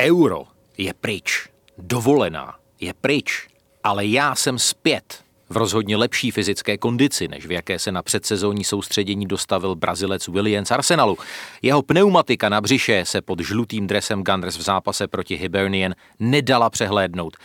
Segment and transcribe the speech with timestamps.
[0.00, 0.44] Euro
[0.78, 1.48] je pryč.
[1.78, 3.48] Dovolená je pryč.
[3.84, 8.64] Ale já jsem zpět v rozhodně lepší fyzické kondici, než v jaké se na předsezónní
[8.64, 11.18] soustředění dostavil Brazilec Williams Arsenalu.
[11.62, 17.36] Jeho pneumatika na břiše se pod žlutým dresem Gunners v zápase proti Hibernian nedala přehlédnout.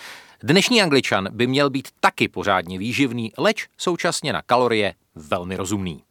[0.43, 6.03] Dnešní angličan by měl být taky pořádně výživný, leč současně na kalorie velmi rozumný.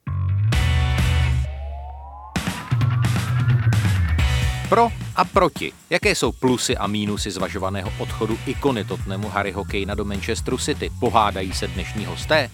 [4.68, 5.72] Pro a proti.
[5.90, 10.90] Jaké jsou plusy a mínusy zvažovaného odchodu ikony Tottenhamu Harryho Kanea do Manchesteru City?
[11.00, 12.50] Pohádají se dnešní hosté?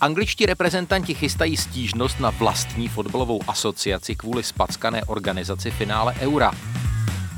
[0.00, 6.52] Angličtí reprezentanti chystají stížnost na vlastní fotbalovou asociaci kvůli spackané organizaci finále Eura.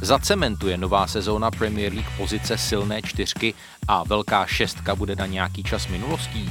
[0.01, 3.55] Zacementuje nová sezóna Premier League pozice silné čtyřky
[3.89, 6.51] a velká šestka bude na nějaký čas minulostí.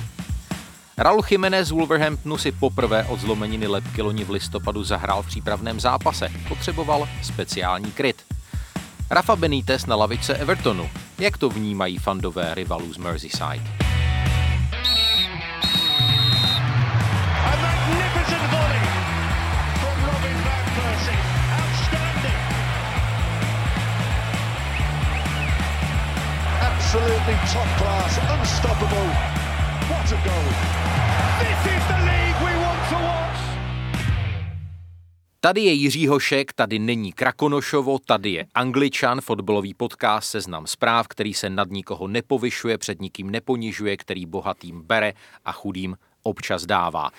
[1.04, 5.80] Raul Jiménez z Wolverhamptonu si poprvé od zlomeniny lepky loni v listopadu zahrál v přípravném
[5.80, 6.30] zápase.
[6.48, 8.22] Potřeboval speciální kryt.
[9.10, 10.90] Rafa Benítez na lavice Evertonu.
[11.20, 13.64] Jak to vnímají fandové rivalů z Merseyside?
[26.62, 29.41] Absolutely top class, unstoppable.
[29.92, 30.82] What a goal!
[35.44, 41.34] Tady je Jiří Hošek, tady není Krakonošovo, tady je Angličan, fotbalový podcast Seznam zpráv, který
[41.34, 45.14] se nad nikoho nepovyšuje, před nikým neponižuje, který bohatým bere
[45.46, 47.10] a chudým občas dává.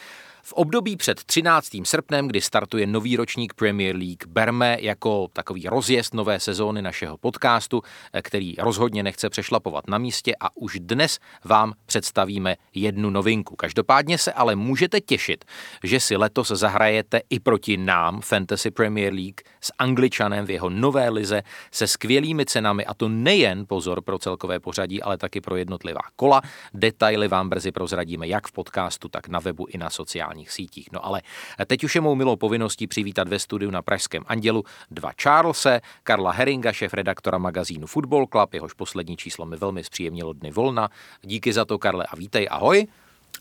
[0.44, 1.68] V období před 13.
[1.84, 7.82] srpnem, kdy startuje nový ročník Premier League, berme jako takový rozjezd nové sezóny našeho podcastu,
[8.22, 13.56] který rozhodně nechce přešlapovat na místě a už dnes vám představíme jednu novinku.
[13.56, 15.44] Každopádně se ale můžete těšit,
[15.84, 21.08] že si letos zahrajete i proti nám Fantasy Premier League s Angličanem v jeho nové
[21.08, 26.02] lize se skvělými cenami a to nejen pozor pro celkové pořadí, ale taky pro jednotlivá
[26.16, 26.42] kola.
[26.74, 30.88] Detaily vám brzy prozradíme jak v podcastu, tak na webu i na sociálních sociálních sítích.
[30.92, 31.22] No ale
[31.66, 36.32] teď už je mou milou povinností přivítat ve studiu na Pražském Andělu dva Charlese, Karla
[36.32, 40.88] Heringa, šéf redaktora magazínu Football Club, jehož poslední číslo mi velmi zpříjemnilo dny volna.
[41.22, 42.86] Díky za to, Karle, a vítej, ahoj.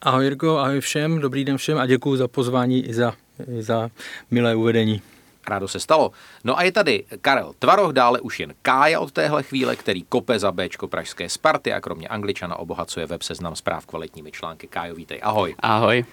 [0.01, 3.13] Ahoj Jirko, ahoj všem, dobrý den všem a děkuji za pozvání i za,
[3.57, 3.89] i za
[4.31, 5.01] milé uvedení.
[5.47, 6.11] Rádo se stalo.
[6.43, 10.39] No a je tady Karel Tvaroch, dále už jen Kája od téhle chvíle, který kope
[10.39, 14.67] za Bčko Pražské Sparty a kromě Angličana obohacuje web seznam zpráv kvalitními články.
[14.67, 15.55] Kájo, vítej, ahoj.
[15.59, 16.05] Ahoj.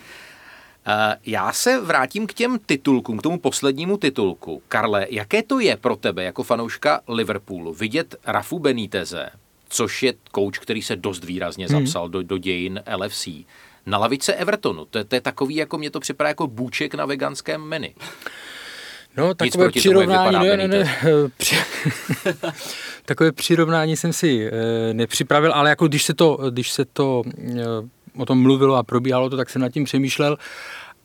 [0.87, 4.63] Eh, já se vrátím k těm titulkům, k tomu poslednímu titulku.
[4.69, 9.29] Karle, jaké to je pro tebe jako fanouška Liverpoolu vidět Rafu Beníteze,
[9.69, 11.79] což je kouč, který se dost výrazně hmm.
[11.79, 12.13] zapsal hmm.
[12.13, 13.29] do, do dějin LFC,
[13.87, 14.85] na lavice Evertonu.
[14.85, 17.89] To, to je takový, jako mě to připadá jako bůček na veganském menu.
[19.17, 20.99] No, takové přirovnání, ne, ne, ne,
[21.37, 21.57] při,
[23.05, 27.63] takové přirovnání jsem si e, nepřipravil, ale jako když se to, když se to e,
[28.19, 30.37] o tom mluvilo a probíhalo to, tak jsem nad tím přemýšlel.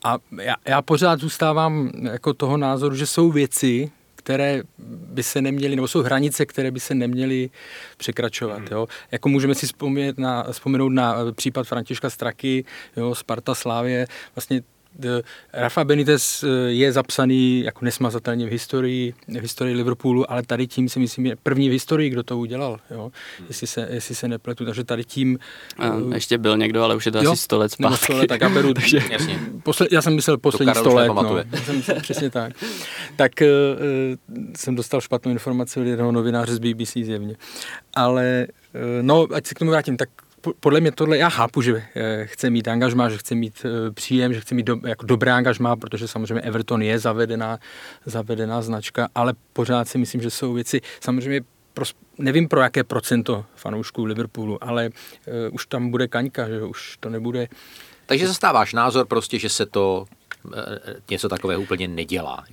[0.04, 5.76] A já, já pořád zůstávám jako toho názoru, že jsou věci, které by se neměly,
[5.76, 7.50] nebo jsou hranice, které by se neměly
[7.96, 8.58] překračovat.
[8.58, 8.68] Hmm.
[8.70, 8.86] Jo.
[9.12, 12.64] Jako můžeme si vzpomenout na, vzpomenout na případ Františka Straky,
[12.96, 14.62] jo, Sparta Slávě, vlastně
[15.52, 20.88] Rafa Benitez eh, je zapsaný jako nesmazatelně v historii, v historii Liverpoolu, ale tady tím
[20.88, 23.10] si myslím je první v historii, kdo to udělal, jo?
[23.38, 23.46] Hmm.
[23.48, 25.38] Jestli, se, jestli se nepletu, takže tady tím...
[25.78, 27.32] A uh, ještě byl někdo, ale už je to jo?
[27.32, 28.04] asi 100 let zpátky.
[28.04, 29.40] 100 let, tak já beru, takže, jasně.
[29.62, 31.36] Posle, já jsem myslel poslední 100 let, no.
[31.52, 32.52] já jsem myslel, přesně tak.
[33.16, 33.48] Tak uh,
[34.56, 37.36] jsem dostal špatnou informaci od jednoho novináře z BBC zjevně.
[37.94, 38.46] Ale
[39.02, 40.08] no, ať se k tomu vrátím, tak
[40.60, 44.34] podle mě tohle, já chápu, že eh, chce mít angažmá, že chce mít eh, příjem,
[44.34, 47.58] že chce mít do, jako dobré angažmá, protože samozřejmě Everton je zavedená,
[48.06, 51.40] zavedená značka, ale pořád si myslím, že jsou věci, samozřejmě
[51.74, 51.84] pro,
[52.18, 57.10] nevím pro jaké procento fanoušků Liverpoolu, ale uh, už tam bude kaňka, že už to
[57.10, 57.48] nebude.
[58.06, 60.06] Takže zastáváš názor prostě, že se to
[61.10, 62.44] něco takového úplně nedělá.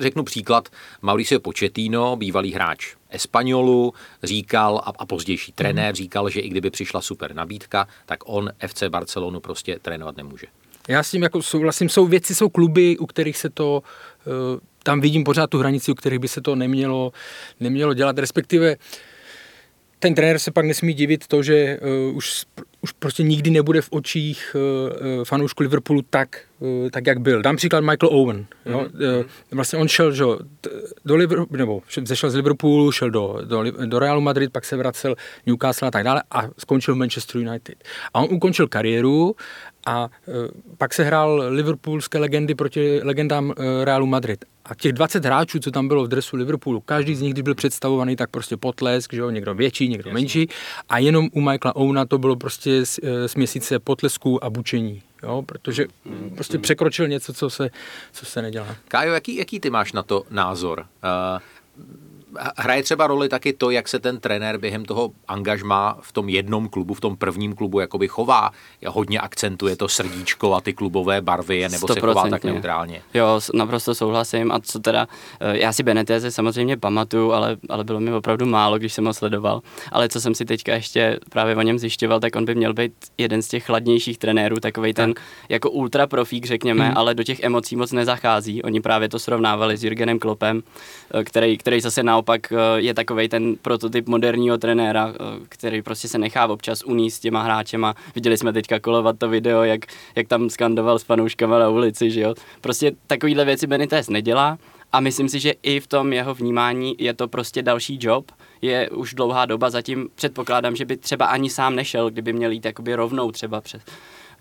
[0.00, 0.68] Řeknu příklad,
[1.02, 5.94] Mauricio Pochettino, bývalý hráč Espanolu, říkal a, a pozdější trenér mhm.
[5.94, 10.46] říkal, že i kdyby přišla super nabídka, tak on FC Barcelonu prostě trénovat nemůže.
[10.88, 13.82] Já s tím jako souhlasím, jsou věci, jsou kluby, u kterých se to,
[14.20, 17.12] eh, tam vidím pořád tu hranici, u kterých by se to nemělo,
[17.60, 18.76] nemělo dělat, respektive
[20.00, 22.44] ten trenér se pak nesmí divit to, že uh, už,
[22.80, 27.42] už prostě nikdy nebude v očích uh, fanoušku Liverpoolu tak uh, tak, jak byl.
[27.42, 28.46] Dám příklad Michael Owen.
[28.66, 28.80] Jo?
[28.80, 29.24] Mm-hmm.
[29.50, 30.24] Vlastně on šel že,
[31.04, 35.14] do Liverpoolu, nebo zešel z Liverpoolu, šel do, do, do Realu Madrid, pak se vracel
[35.46, 37.84] Newcastle a tak dále a skončil v Manchester United.
[38.14, 39.36] A on ukončil kariéru
[39.86, 40.34] a uh,
[40.78, 43.54] pak se hrál liverpoolské legendy proti legendám uh,
[43.84, 44.44] Realu Madrid.
[44.64, 47.54] A těch 20 hráčů, co tam bylo v dresu Liverpoolu, každý z nich, když byl
[47.54, 50.20] představovaný, tak prostě potlesk, že jo, někdo větší, někdo Jasně.
[50.20, 50.48] menší.
[50.88, 52.82] A jenom u Michaela Ouna to bylo prostě
[53.26, 55.02] směsice potlesků a bučení.
[55.22, 55.86] Jo, protože
[56.34, 57.70] prostě překročil něco, co se,
[58.12, 58.76] co se nedělá.
[58.88, 60.80] Kájo, jaký, jaký ty máš na to názor?
[60.80, 61.84] Uh,
[62.56, 66.68] hraje třeba roli taky to, jak se ten trenér během toho angažma v tom jednom
[66.68, 68.50] klubu, v tom prvním klubu jakoby chová.
[68.86, 73.02] Hodně akcentuje to srdíčko a ty klubové barvy, nebo se chová tak neutrálně.
[73.14, 74.52] Jo, naprosto souhlasím.
[74.52, 75.08] A co teda,
[75.40, 79.14] eh, já si Beneteze samozřejmě pamatuju, ale, ale bylo mi opravdu málo, když jsem ho
[79.14, 79.60] sledoval.
[79.92, 82.92] Ale co jsem si teďka ještě právě o něm zjišťoval, tak on by měl být
[83.18, 85.14] jeden z těch chladnějších trenérů, takový ten
[85.48, 86.98] jako ultra profík, řekněme, hmm.
[86.98, 88.62] ale do těch emocí moc nezachází.
[88.62, 90.62] Oni právě to srovnávali s Jürgenem Klopem,
[91.14, 95.82] eh, který, který zase na naopak eh, je takový ten prototyp moderního trenéra, eh, který
[95.82, 97.94] prostě se nechá občas uníst s těma hráčema.
[98.14, 99.80] Viděli jsme teďka kolovat to video, jak,
[100.14, 102.34] jak tam skandoval s fanouškama na ulici, že jo.
[102.60, 104.58] Prostě takovýhle věci Benitez nedělá
[104.92, 108.30] a myslím si, že i v tom jeho vnímání je to prostě další job,
[108.62, 112.64] je už dlouhá doba, zatím předpokládám, že by třeba ani sám nešel, kdyby měl jít
[112.64, 113.82] jakoby rovnou třeba přes,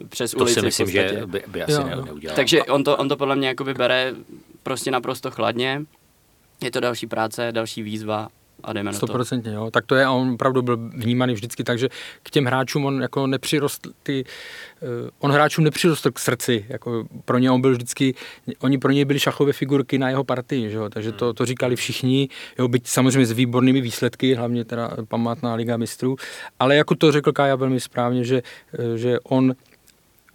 [0.09, 0.55] přes to ulici.
[0.55, 2.05] To si myslím, že by, by asi jo.
[2.05, 2.35] neudělal.
[2.35, 4.13] Takže on to, on to podle mě jakoby bere
[4.63, 5.81] prostě naprosto chladně
[6.63, 8.27] je to další práce, další výzva
[8.63, 9.05] a jdeme na to.
[9.05, 11.89] 100% jo, tak to je a on opravdu byl vnímaný vždycky tak, že
[12.23, 14.23] k těm hráčům on jako nepřirostl ty,
[14.81, 14.89] uh,
[15.19, 18.15] on hráčům nepřirostl k srdci, jako pro ně on byl vždycky,
[18.59, 21.75] oni pro něj byli šachové figurky na jeho partii, že jo, takže to, to říkali
[21.75, 22.29] všichni,
[22.59, 26.15] jo, byť samozřejmě s výbornými výsledky, hlavně teda památná Liga mistrů,
[26.59, 28.41] ale jako to řekl Kája velmi správně, že,
[28.73, 29.55] eh, že on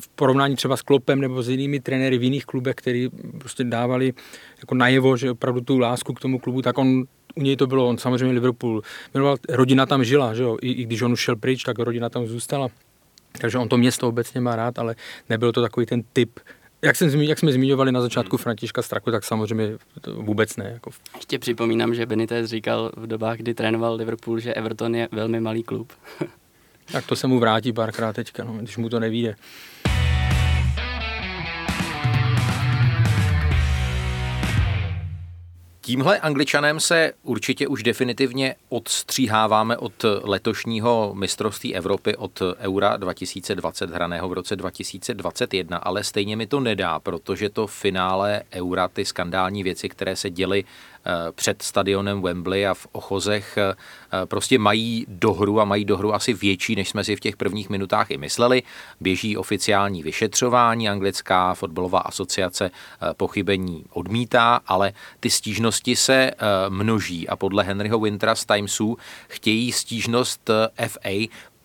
[0.00, 3.08] v porovnání třeba s Klopem nebo s jinými trenéry v jiných klubech, který
[3.38, 4.12] prostě dávali
[4.60, 7.04] jako najevo, že opravdu tu lásku k tomu klubu, tak on
[7.34, 8.82] u něj to bylo, on samozřejmě Liverpool,
[9.14, 10.56] jmenoval, rodina tam žila, že jo?
[10.62, 12.68] I, i když on už šel pryč, tak rodina tam zůstala.
[13.40, 14.94] Takže on to město obecně má rád, ale
[15.28, 16.40] nebyl to takový ten typ
[16.84, 19.76] jak, jsem, jak jsme zmiňovali na začátku Františka Straku, tak samozřejmě
[20.14, 20.70] vůbec ne.
[20.72, 20.90] Jako.
[21.16, 25.62] Ještě připomínám, že Benitez říkal v dobách, kdy trénoval Liverpool, že Everton je velmi malý
[25.62, 25.92] klub.
[26.92, 29.34] tak to se mu vrátí párkrát teďka, no, když mu to nevíde.
[35.84, 44.28] Tímhle angličanem se určitě už definitivně odstříháváme od letošního mistrovství Evropy, od Eura 2020 hraného
[44.28, 49.88] v roce 2021, ale stejně mi to nedá, protože to finále Eura, ty skandální věci,
[49.88, 50.64] které se děly
[51.34, 53.74] před stadionem Wembley a v Ochozech eh,
[54.26, 58.10] prostě mají dohru a mají dohru asi větší, než jsme si v těch prvních minutách
[58.10, 58.62] i mysleli.
[59.00, 66.30] Běží oficiální vyšetřování, anglická fotbalová asociace eh, pochybení odmítá, ale ty stížnosti se
[66.68, 68.98] množí a podle Henryho Wintera z Timesu
[69.28, 70.50] chtějí stížnost
[70.88, 71.10] FA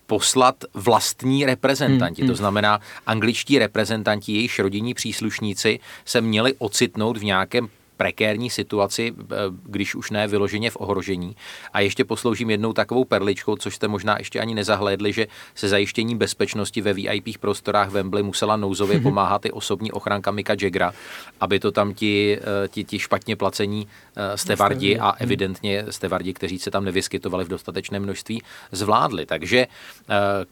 [0.06, 2.22] poslat vlastní reprezentanti.
[2.22, 2.32] Hmm, hmm.
[2.32, 7.68] To znamená, angličtí reprezentanti, jejichž rodinní příslušníci se měli ocitnout v nějakém
[8.00, 11.36] prekérní situaci, eh, když už ne vyloženě v ohrožení.
[11.72, 16.16] A ještě posloužím jednou takovou perličkou, což jste možná ještě ani nezahlédli, že se zajištění
[16.16, 19.02] bezpečnosti ve VIP prostorách Wembley musela nouzově mhm.
[19.02, 20.92] pomáhat i osobní ochranka Mika Jagra,
[21.40, 26.58] aby to tam ti, eh, ti, ti špatně placení eh, stevardi a evidentně stevardi, kteří
[26.58, 28.42] se tam nevyskytovali v dostatečném množství,
[28.72, 29.26] zvládli.
[29.26, 29.66] Takže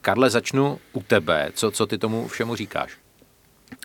[0.00, 1.50] Karle, začnu u tebe.
[1.54, 2.92] Co, co ty tomu všemu říkáš?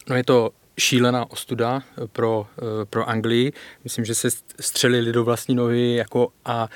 [0.09, 3.53] No je to šílená ostuda pro, eh, pro Anglii.
[3.83, 6.69] Myslím, že se střelili do vlastní nohy jako a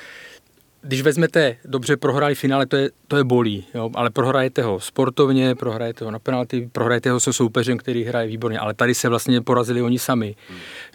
[0.82, 3.90] když vezmete, dobře prohráli finále, to je, to je bolí, jo?
[3.96, 8.60] ale prohrajete ho sportovně, prohrajete ho na penalty, prohrajete ho se soupeřem, který hraje výborně,
[8.60, 10.36] ale tady se vlastně porazili oni sami.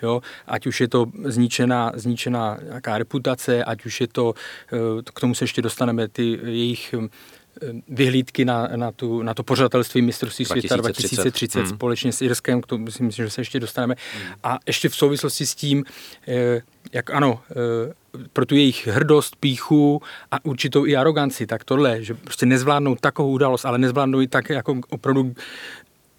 [0.02, 0.20] Jo?
[0.46, 4.34] Ať už je to zničená, zničená nějaká reputace, ať už je to,
[4.72, 4.76] eh,
[5.14, 7.08] k tomu se ještě dostaneme, ty jejich Eh,
[7.88, 11.68] vyhlídky na, na, tu, na to pořadatelství mistrovství světa 2030 hmm.
[11.68, 13.94] společně s Irskem, k tomu si myslím, že se ještě dostaneme.
[14.14, 14.34] Hmm.
[14.42, 15.84] A ještě v souvislosti s tím,
[16.28, 17.92] eh, jak ano, eh,
[18.32, 23.30] pro tu jejich hrdost, píchu a určitou i aroganci, tak tohle, že prostě nezvládnou takovou
[23.30, 25.34] událost, ale nezvládnou i tak jako opravdu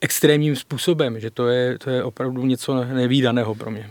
[0.01, 3.89] extrémním způsobem, že to je, to je opravdu něco nevýdaného pro mě.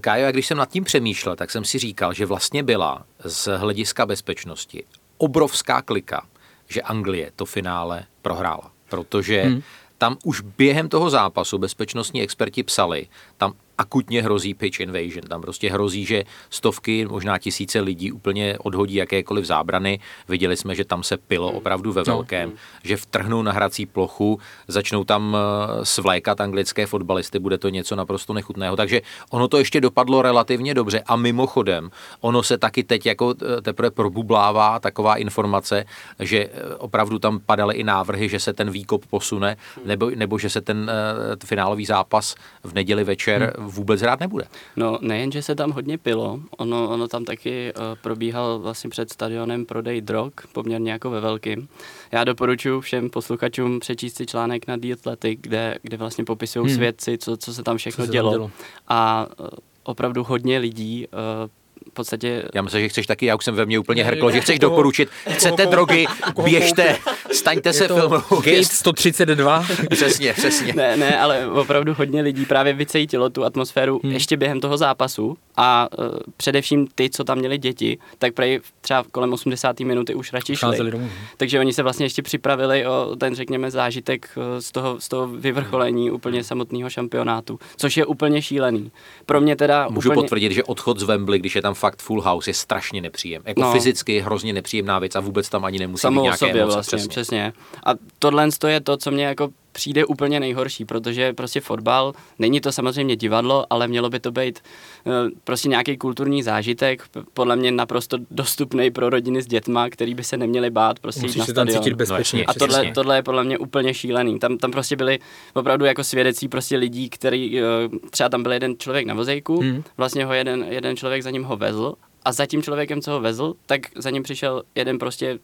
[0.00, 4.06] Kájo, když jsem nad tím přemýšlel, tak jsem si říkal, že vlastně byla z hlediska
[4.06, 4.84] bezpečnosti
[5.18, 6.26] obrovská klika
[6.72, 9.62] že Anglie to finále prohrála, protože hmm.
[9.98, 13.52] tam už během toho zápasu bezpečnostní experti psali, tam
[13.82, 15.26] akutně hrozí pitch invasion.
[15.28, 19.98] Tam prostě hrozí, že stovky, možná tisíce lidí úplně odhodí jakékoliv zábrany.
[20.28, 21.56] Viděli jsme, že tam se pilo hmm.
[21.56, 22.14] opravdu ve no.
[22.14, 22.56] velkém, no.
[22.84, 28.32] že vtrhnou na hrací plochu, začnou tam eh, svlékat anglické fotbalisty, bude to něco naprosto
[28.32, 28.76] nechutného.
[28.76, 33.62] Takže ono to ještě dopadlo relativně dobře a mimochodem, ono se taky teď jako eh,
[33.62, 35.84] teprve probublává taková informace,
[36.20, 40.50] že eh, opravdu tam padaly i návrhy, že se ten výkop posune, nebo, nebo že
[40.50, 43.71] se ten uh, finálový zápas v neděli večer hmm.
[43.72, 44.44] Vůbec hrát nebude.
[44.76, 49.12] No nejen, že se tam hodně pilo, ono, ono tam taky uh, probíhal vlastně před
[49.12, 51.68] stadionem prodej drog, poměrně jako ve velkým.
[52.12, 56.74] Já doporučuji všem posluchačům přečíst si článek na The Athletic, kde, kde vlastně popisují hmm.
[56.74, 58.32] svědci, co, co se tam všechno se dělo.
[58.32, 58.50] dělo.
[58.88, 59.46] A uh,
[59.82, 61.50] opravdu hodně lidí uh,
[61.90, 62.44] v podstatě...
[62.54, 65.08] Já myslím, že chceš taky, já už jsem ve mně úplně hrklo, že chceš doporučit,
[65.28, 66.06] chcete drogy,
[66.44, 66.96] běžte,
[67.32, 68.16] staňte se filmu.
[68.30, 69.66] Gate 132.
[69.90, 70.72] přesně, přesně.
[70.76, 74.12] Ne, ne, ale opravdu hodně lidí právě vycejtilo tu atmosféru hmm.
[74.12, 76.04] ještě během toho zápasu a uh,
[76.36, 79.80] především ty, co tam měli děti, tak prej třeba kolem 80.
[79.80, 80.90] minuty už radši šli.
[80.90, 81.10] Domů.
[81.36, 85.28] Takže oni se vlastně ještě připravili o ten, řekněme, zážitek e, z toho, z toho
[85.28, 88.90] vyvrcholení úplně samotného šampionátu, což je úplně šílený.
[89.26, 90.22] Pro mě teda Můžu úplně...
[90.22, 93.42] potvrdit, že odchod z Wembley, když je tam fakt full house, je strašně nepříjem.
[93.46, 93.72] Jako no.
[93.72, 96.96] fyzicky hrozně nepříjemná věc a vůbec tam ani nemusí Samo být nějaké sobě emoce, vlastně,
[96.96, 97.08] přesně.
[97.08, 97.52] přesně.
[97.86, 102.72] A tohle je to, co mě jako přijde úplně nejhorší, protože prostě fotbal, není to
[102.72, 104.58] samozřejmě divadlo, ale mělo by to být
[105.06, 105.10] eh,
[105.44, 107.02] prostě nějaký kulturní zážitek,
[107.34, 111.36] podle mě naprosto dostupný pro rodiny s dětma, který by se neměli bát prostě Musíš
[111.36, 112.38] na se tam cítit bezpečně.
[112.38, 114.38] No, a tohle, tohle je podle mě úplně šílený.
[114.38, 115.18] Tam, tam prostě byli
[115.54, 117.62] opravdu jako svědecí prostě lidí, který, eh,
[118.10, 119.84] třeba tam byl jeden člověk na vozejku, hmm.
[119.96, 123.20] vlastně ho jeden, jeden člověk za ním ho vezl a za tím člověkem, co ho
[123.20, 125.38] vezl, tak za ním přišel jeden prostě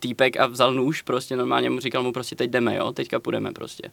[0.00, 3.52] týpek a vzal nůž, prostě normálně mu říkal mu prostě teď jdeme, jo, teďka půjdeme
[3.52, 3.90] prostě.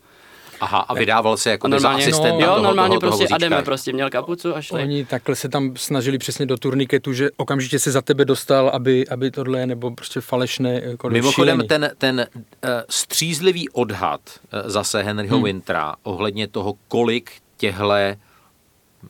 [0.60, 3.38] Aha, a vydával se jako normálně, za no, Jo, toho, normálně toho, prostě toho a
[3.38, 4.82] jdeme, prostě měl kapucu a šli.
[4.82, 9.08] Oni takhle se tam snažili přesně do turniketu, že okamžitě se za tebe dostal, aby,
[9.08, 14.22] aby tohle nebo prostě falešné jako Mimochodem ten, ten uh, střízlivý odhad
[14.54, 15.46] uh, zase Henryho hmm.
[15.46, 18.18] Wintera ohledně toho, kolik těhle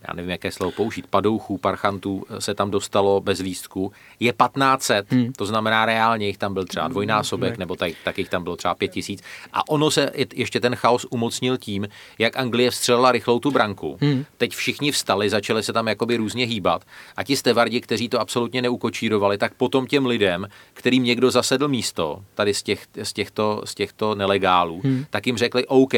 [0.08, 5.34] já nevím, jaké slovo použít, padouchů, parchantů se tam dostalo bez lístku, je 1500, hmm.
[5.34, 7.60] to znamená reálně jich tam byl třeba dvojnásobek, hmm.
[7.60, 9.24] nebo tak, tak jich tam bylo třeba 5000.
[9.54, 11.88] A ono se ještě ten chaos umocnil tím,
[12.20, 13.98] jak Anglie vstřelila rychlou tu branku.
[14.02, 14.26] Hmm.
[14.38, 16.86] Teď všichni vstali, začali se tam jakoby různě hýbat
[17.18, 22.24] a ti stevardi, kteří to absolutně neukočírovali, tak potom těm lidem, kterým někdo zasedl místo,
[22.36, 25.06] tady z, těch, z, těchto, z těchto nelegálů, hmm.
[25.10, 25.94] tak jim řekli OK,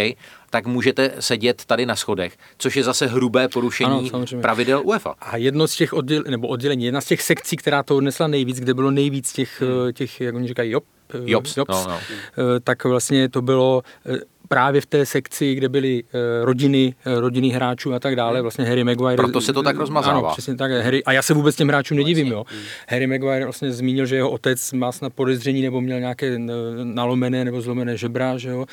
[0.49, 5.15] tak můžete sedět tady na schodech, což je zase hrubé porušení ano, pravidel UEFA.
[5.21, 8.59] A jedno z těch odděl, nebo oddělení, jedna z těch sekcí, která to odnesla nejvíc,
[8.59, 9.93] kde bylo nejvíc těch, hmm.
[9.93, 10.83] těch jak oni říkají, jop,
[11.25, 11.99] Jobs, Jobs no, no.
[12.63, 13.83] tak vlastně to bylo
[14.47, 16.09] právě v té sekci, kde byly uh,
[16.45, 19.15] rodiny, uh, rodiny hráčů a tak dále, vlastně Harry Maguire.
[19.15, 20.19] Proto se to tak rozmazává.
[20.19, 20.71] Ano, přesně tak.
[20.71, 22.43] Harry, a já se vůbec těm hráčům nedivím, jo.
[22.89, 26.39] Harry Maguire vlastně zmínil, že jeho otec má snad podezření nebo měl nějaké
[26.83, 28.65] nalomené nebo zlomené žebra, že jo.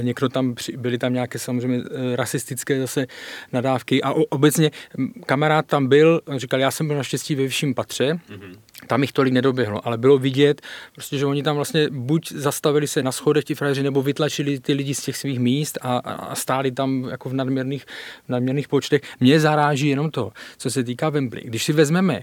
[0.00, 1.82] Někdo tam, byly tam nějaké samozřejmě
[2.14, 3.06] rasistické zase
[3.52, 4.70] nadávky a obecně
[5.26, 8.56] kamarád tam byl, říkal, já jsem byl naštěstí ve vyšším patře, mm-hmm.
[8.86, 10.62] Tam jich tolik nedoběhlo, ale bylo vidět,
[10.94, 14.72] prostě, že oni tam vlastně buď zastavili se na schodech ti frajeři, nebo vytlačili ty
[14.72, 17.84] lidi z těch svých míst a, a stáli tam jako v nadměrných,
[18.26, 19.02] v nadměrných počtech.
[19.20, 21.42] Mě zaráží jenom to, co se týká Wembley.
[21.44, 22.22] Když si vezmeme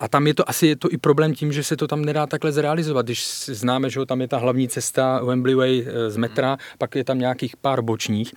[0.00, 2.26] a tam je to asi je to i problém tím, že se to tam nedá
[2.26, 3.06] takhle zrealizovat.
[3.06, 7.04] Když známe, že tam je ta hlavní cesta Wembley Way eh, z metra, pak je
[7.04, 8.34] tam nějakých pár bočních.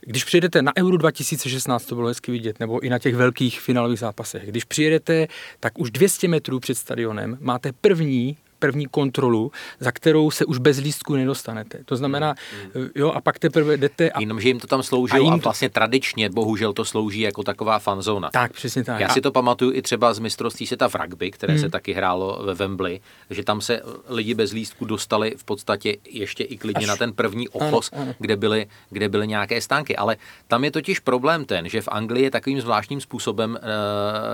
[0.00, 3.98] Když přijedete na Euro 2016, to bylo hezky vidět, nebo i na těch velkých finálových
[3.98, 5.26] zápasech, když přijedete,
[5.60, 10.78] tak už 200 metrů před stadionem máte první první kontrolu, za kterou se už bez
[10.78, 11.78] lístku nedostanete.
[11.84, 12.34] To znamená,
[12.74, 12.88] mm.
[12.94, 14.10] jo, a pak teprve jdete...
[14.10, 14.20] A...
[14.20, 15.34] Jenomže jim to tam slouží a, jim to...
[15.34, 18.30] a vlastně tradičně, bohužel to slouží jako taková fanzóna.
[18.32, 19.00] Tak, přesně tak.
[19.00, 21.60] Já si to pamatuju i třeba z mistrovství světa v rugby, které mm.
[21.60, 26.44] se taky hrálo ve Wembley, že tam se lidi bez lístku dostali v podstatě ještě
[26.44, 26.88] i klidně Až...
[26.88, 28.14] na ten první ochos, ano, ano.
[28.18, 29.96] Kde, byly, kde byly nějaké stánky.
[29.96, 30.16] Ale
[30.48, 33.58] tam je totiž problém ten, že v Anglii je takovým zvláštním způsobem uh,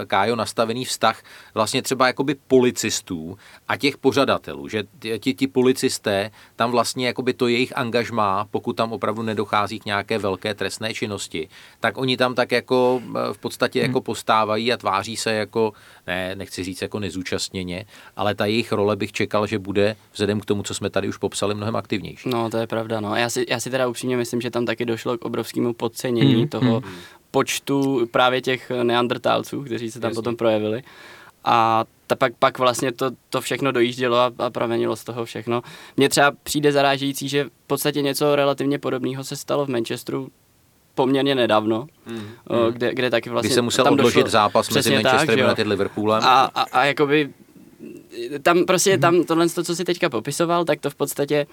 [0.06, 1.22] Kájo nastavený vztah
[1.54, 4.84] vlastně třeba jakoby policistů a těch pořadatelů, že
[5.18, 10.18] ti, ti policisté, tam vlastně jakoby to jejich angažmá, pokud tam opravdu nedochází k nějaké
[10.18, 11.48] velké trestné činnosti,
[11.80, 13.90] tak oni tam tak jako eh, v podstatě hmm.
[13.90, 15.72] jako postávají a tváří se jako,
[16.06, 17.84] ne, nechci říct jako nezúčastněně,
[18.16, 21.16] ale ta jejich role bych čekal, že bude vzhledem k tomu, co jsme tady už
[21.16, 22.28] popsali, mnohem aktivnější.
[22.28, 23.16] No, to je pravda, no.
[23.16, 26.48] Já si, já si teda upřímně myslím, že tam taky došlo k obrovskému podcenění hmm.
[26.48, 26.92] toho hmm.
[27.30, 30.18] počtu právě těch neandertálců, kteří se tam Jasně.
[30.18, 30.82] potom projevili.
[31.44, 35.62] A ta pak, pak vlastně to, to všechno dojíždělo a, a pramenilo z toho všechno.
[35.96, 40.28] Mně třeba přijde zarážející, že v podstatě něco relativně podobného se stalo v Manchesteru
[40.94, 42.26] poměrně nedávno, hmm.
[42.70, 43.48] kde, kde taky vlastně...
[43.48, 46.22] Kdy se musel tam odložit došlo, zápas mezi Manchester United a Liverpoolem.
[46.24, 47.30] A, a, a jakoby
[48.42, 49.00] tam prostě hmm.
[49.00, 51.46] tam tohle, co si teďka popisoval, tak to v podstatě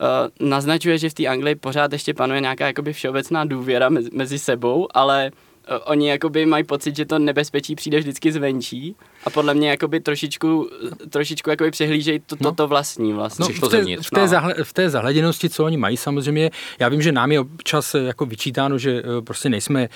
[0.00, 4.38] uh, naznačuje, že v té Anglii pořád ještě panuje nějaká jakoby všeobecná důvěra mezi, mezi
[4.38, 5.30] sebou, ale
[5.70, 10.00] uh, oni jakoby mají pocit, že to nebezpečí přijde vždycky zvenčí a podle mě jakoby
[10.00, 10.70] trošičku,
[11.10, 12.54] trošičku jakoby přehlížejí to, no.
[12.54, 13.42] to vlastní vlastně.
[13.42, 14.28] No, v, té, v, té no.
[14.28, 17.98] zahle, v té zahleděnosti, co oni mají samozřejmě, já vím, že nám je občas eh,
[17.98, 19.88] jako vyčítáno, že eh, prostě nejsme,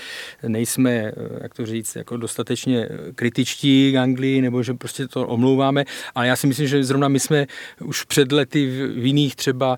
[0.48, 1.12] nejsme eh,
[1.42, 6.36] jak to říct, jako dostatečně kritičtí k Anglii, nebo že prostě to omlouváme, ale já
[6.36, 7.46] si myslím, že zrovna my jsme
[7.80, 8.66] už před lety
[8.96, 9.76] v jiných třeba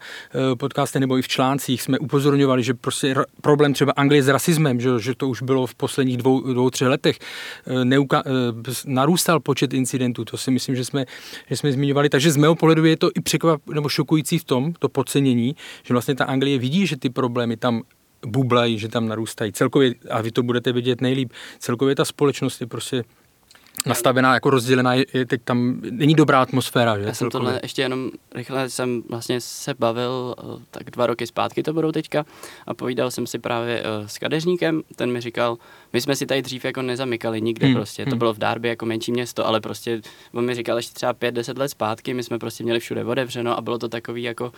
[0.59, 4.91] podcastech nebo i v článcích jsme upozorňovali, že prostě problém třeba Anglie s rasismem, že,
[5.00, 7.19] že to už bylo v posledních dvou, dvou třech letech,
[7.85, 8.23] neuka,
[8.87, 11.05] narůstal narůstal počet incidentů, to si myslím, že jsme,
[11.49, 12.09] že jsme zmiňovali.
[12.09, 15.95] Takže z mého pohledu je to i překvap, nebo šokující v tom, to podcenění, že
[15.95, 17.83] vlastně ta Anglie vidí, že ty problémy tam
[18.26, 19.52] bublají, že tam narůstají.
[19.52, 23.05] Celkově, a vy to budete vidět nejlíp, celkově ta společnost je prostě
[23.87, 26.99] nastavená, jako rozdělená, je, teď tam není dobrá atmosféra.
[26.99, 27.04] Že?
[27.04, 31.62] Já jsem tohle ještě jenom rychle jsem vlastně se bavil, eh, tak dva roky zpátky
[31.62, 32.25] to budou teďka,
[32.66, 35.56] a povídal jsem si právě uh, s kadeřníkem, ten mi říkal,
[35.92, 37.76] my jsme si tady dřív jako nezamykali nikde hmm.
[37.76, 38.18] prostě, to hmm.
[38.18, 40.00] bylo v Darby jako menší město, ale prostě,
[40.33, 43.59] on mi říkal ještě třeba pět, deset let zpátky, my jsme prostě měli všude otevřeno
[43.59, 44.52] a bylo to takový jako,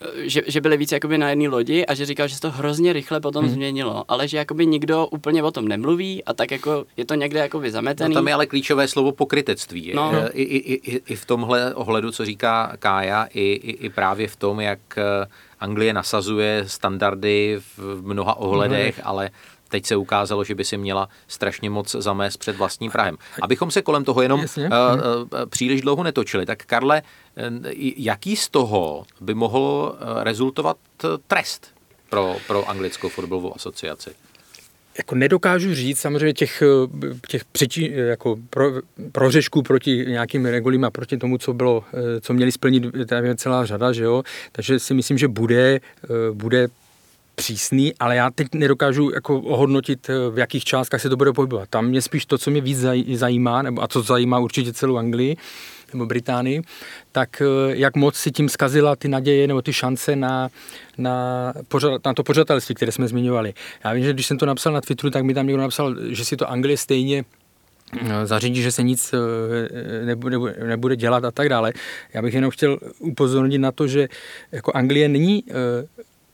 [0.00, 2.50] eh, že, že byli víc jakoby na jedné lodi a že říkal, že se to
[2.50, 3.54] hrozně rychle potom hmm.
[3.54, 7.40] změnilo, ale že jakoby nikdo úplně o tom nemluví a tak jako je to někde
[7.40, 8.14] jakoby zametený.
[8.14, 9.92] No tam je ale klíčové slovo pokrytectví.
[9.94, 10.12] No.
[10.32, 14.36] I, i, i, I v tomhle ohledu, co říká Kája, i, i, i právě v
[14.36, 15.26] tom, jak eh,
[15.60, 19.02] Anglie nasazuje standardy v mnoha ohledech, mm.
[19.04, 19.30] ale
[19.68, 23.16] teď se ukázalo, že by si měla strašně moc zamést před vlastním Prahem.
[23.42, 24.70] Abychom se kolem toho jenom uh, uh,
[25.48, 27.02] příliš dlouho netočili, tak Karle,
[27.96, 30.76] jaký z toho by mohl rezultovat
[31.26, 31.74] trest
[32.10, 34.10] pro, pro anglickou fotbalovou asociaci?
[34.98, 36.62] Jako nedokážu říct, samozřejmě těch,
[37.28, 38.72] těch přečí, jako pro,
[39.12, 41.84] prořešků proti nějakým regulím a proti tomu, co bylo,
[42.20, 42.84] co měli splnit,
[43.24, 44.22] je celá řada, že jo,
[44.52, 45.80] takže si myslím, že bude,
[46.32, 46.68] bude
[47.34, 51.68] přísný, ale já teď nedokážu jako ohodnotit, v jakých částkách se to bude pohybovat.
[51.68, 52.78] Tam mě spíš to, co mě víc
[53.14, 55.36] zajímá, nebo a co zajímá určitě celou Anglii,
[55.92, 56.62] nebo Británii,
[57.12, 60.48] tak eh, jak moc si tím zkazila ty naděje nebo ty šance na,
[60.98, 63.54] na, pořad, na to pořadatelství, které jsme zmiňovali.
[63.84, 66.24] Já vím, že když jsem to napsal na Twitteru, tak mi tam někdo napsal, že
[66.24, 67.24] si to Anglie stejně
[68.00, 71.72] eh, zařídí, že se nic eh, nebude, nebude dělat a tak dále.
[72.14, 74.08] Já bych jenom chtěl upozornit na to, že
[74.52, 75.44] jako Anglie není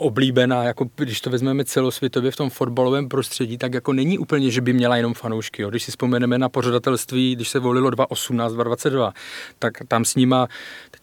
[0.02, 4.60] oblíbená, jako když to vezmeme celosvětově v tom fotbalovém prostředí, tak jako není úplně, že
[4.60, 5.62] by měla jenom fanoušky.
[5.62, 5.70] Jo.
[5.70, 9.12] Když si vzpomeneme na pořadatelství, když se volilo 2018, 2022,
[9.58, 10.48] tak tam s nima,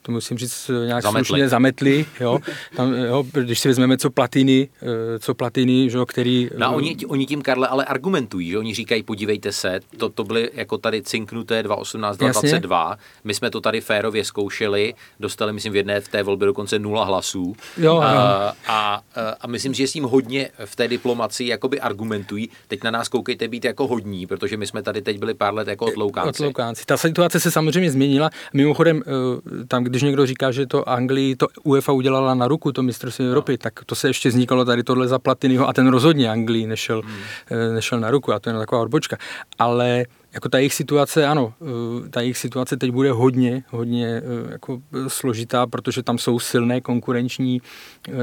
[0.01, 1.25] to musím říct, nějak zametli.
[1.25, 2.39] slušně zametli, jo.
[2.75, 6.49] Tam, jo, když si vezmeme, co platiny, eh, co platiny, že, který...
[6.57, 10.49] No, oni, oni tím, Karle, ale argumentují, že oni říkají, podívejte se, to, to byly
[10.53, 16.01] jako tady cinknuté 2018, 2022, my jsme to tady férově zkoušeli, dostali, myslím, v jedné
[16.01, 17.55] v té volbě dokonce nula hlasů.
[17.77, 19.01] Jo, a, a
[19.41, 22.49] a, myslím, že s tím hodně v té diplomaci jakoby argumentují.
[22.67, 25.67] Teď na nás koukejte být jako hodní, protože my jsme tady teď byli pár let
[25.67, 26.43] jako odloukánci.
[26.43, 26.83] odloukánci.
[26.85, 28.29] Ta situace se samozřejmě změnila.
[28.53, 32.83] Mimochodem, eh, tam, když někdo říká, že to Anglii, to UEFA udělala na ruku, to
[32.83, 33.31] mistrovství no.
[33.31, 37.01] Evropy, tak to se ještě vznikalo tady tohle za Platinyho a ten rozhodně Anglii nešel,
[37.01, 37.13] hmm.
[37.51, 39.17] Eh, nešel na ruku a to je taková odbočka.
[39.59, 44.51] Ale jako ta jejich situace, ano, eh, ta jejich situace teď bude hodně, hodně eh,
[44.51, 47.61] jako eh, složitá, protože tam jsou silné konkurenční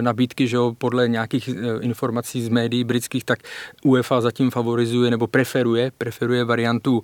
[0.00, 3.38] nabídky, že jo, podle nějakých informací z médií britských, tak
[3.84, 7.02] UEFA zatím favorizuje nebo preferuje, preferuje variantu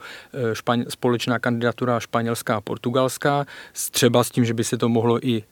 [0.52, 3.46] špaň, společná kandidatura španělská a portugalská,
[3.90, 5.42] třeba s tím, že by se to mohlo i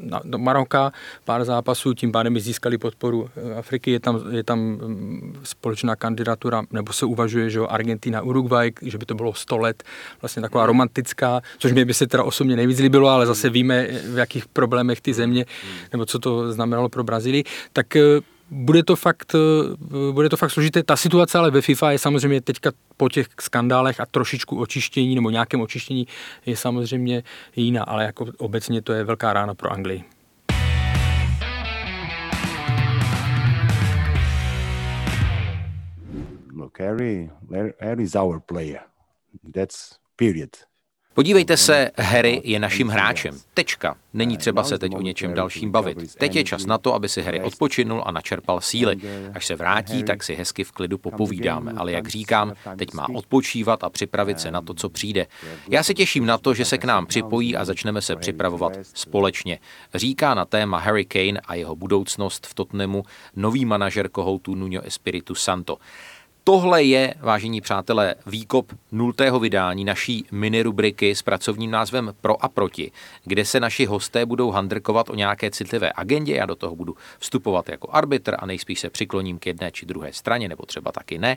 [0.00, 0.92] na, do Maroka,
[1.24, 6.62] pár zápasů, tím pádem by získali podporu Afriky, je tam, je tam mm, společná kandidatura,
[6.72, 9.82] nebo se uvažuje, že jo, Argentina, Uruguay, že by to bylo 100 let,
[10.22, 14.18] vlastně taková romantická, což mě by se teda osobně nejvíc líbilo, ale zase víme, v
[14.18, 15.46] jakých problémech ty země,
[15.92, 18.00] nebo co to znamenalo pro Brazílii, tak eh,
[18.50, 20.82] bude to fakt, eh, bude to fakt složité.
[20.82, 25.30] Ta situace ale ve FIFA je samozřejmě teďka po těch skandálech a trošičku očištění nebo
[25.30, 26.06] nějakém očištění
[26.46, 27.22] je samozřejmě
[27.56, 30.13] jiná, ale jako obecně to je velká rána pro Anglii.
[36.74, 37.30] Look, Harry,
[37.80, 38.80] Harry is our player.
[39.52, 40.66] That's period.
[41.14, 43.38] Podívejte se, Harry je naším hráčem.
[43.54, 43.96] Tečka.
[44.12, 46.14] Není třeba se teď o něčem dalším bavit.
[46.14, 48.96] Teď je čas na to, aby si Harry odpočinul a načerpal síly.
[49.34, 51.72] Až se vrátí, tak si hezky v klidu popovídáme.
[51.76, 55.26] Ale jak říkám, teď má odpočívat a připravit se na to, co přijde.
[55.68, 59.58] Já se těším na to, že se k nám připojí a začneme se připravovat společně.
[59.94, 63.02] Říká na téma Harry Kane a jeho budoucnost v Tottenhamu
[63.36, 65.78] nový manažer kohoutu Nuno Espiritu Santo.
[66.46, 72.48] Tohle je, vážení přátelé, výkop nultého vydání naší mini rubriky s pracovním názvem Pro a
[72.48, 72.92] proti,
[73.24, 76.34] kde se naši hosté budou handrkovat o nějaké citlivé agendě.
[76.34, 80.12] Já do toho budu vstupovat jako arbitr a nejspíš se přikloním k jedné či druhé
[80.12, 81.36] straně, nebo třeba taky ne.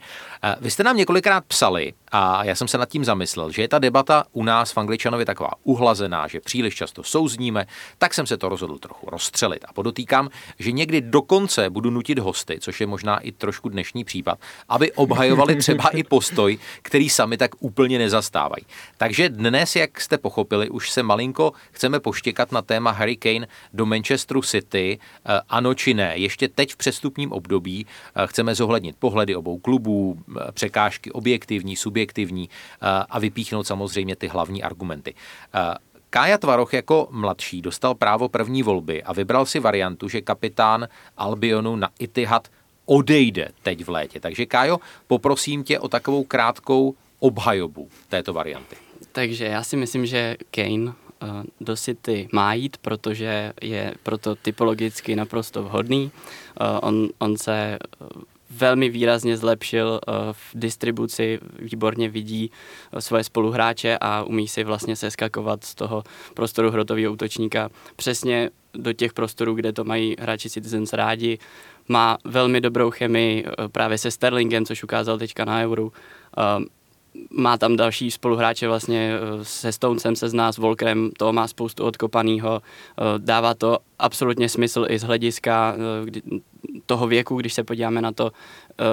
[0.62, 3.80] Vy jste nám několikrát psali, a já jsem se nad tím zamyslel, že je ta
[3.80, 7.65] debata u nás v Angličanovi taková uhlazená, že příliš často souzníme,
[7.98, 9.65] tak jsem se to rozhodl trochu rozstřelit.
[9.67, 14.39] A podotýkám, že někdy dokonce budu nutit hosty, což je možná i trošku dnešní případ,
[14.70, 18.65] aby obhajovali třeba i postoj, který sami tak úplně nezastávají.
[18.97, 23.86] Takže dnes, jak jste pochopili, už se malinko chceme poštěkat na téma Harry Kane do
[23.86, 26.13] Manchesteru City, eh, ano či ne.
[26.15, 32.49] Ještě teď v přestupním období eh, chceme zohlednit pohledy obou klubů, eh, překážky objektivní, subjektivní
[33.10, 35.13] a vypíchnout samozřejmě ty hlavní argumenty.
[36.10, 41.75] Kája Tvaroch jako mladší dostal právo první volby a vybral si variantu, že kapitán Albionu
[41.75, 42.47] na Itihad
[42.88, 44.19] odejde teď v létě.
[44.19, 48.76] Takže Kájo, poprosím tě o takovou krátkou obhajobu této varianty.
[49.12, 51.28] Takže já si myslím, že Kane eh,
[51.62, 56.12] do City má jít, protože je proto typologicky naprosto vhodný.
[56.12, 58.06] Eh, on, on se eh,
[58.50, 60.00] velmi výrazně zlepšil
[60.32, 62.52] v distribuci, výborně vidí
[63.00, 69.13] svoje spoluhráče a umí si vlastně seskakovat z toho prostoru hrotového útočníka přesně do těch
[69.13, 71.38] prostorů, kde to mají hráči Citizens rádi
[71.88, 75.89] má velmi dobrou chemii eh, právě se Sterlingem, což ukázal teďka na Euro.
[76.38, 76.41] Eh,
[77.30, 81.84] má tam další spoluhráče vlastně eh, se Stonesem se zná, s Volkerem, to má spoustu
[81.84, 82.62] odkopaného.
[83.17, 85.76] Dává to absolutně smysl i z hlediska
[86.86, 88.32] toho věku, když se podíváme na to,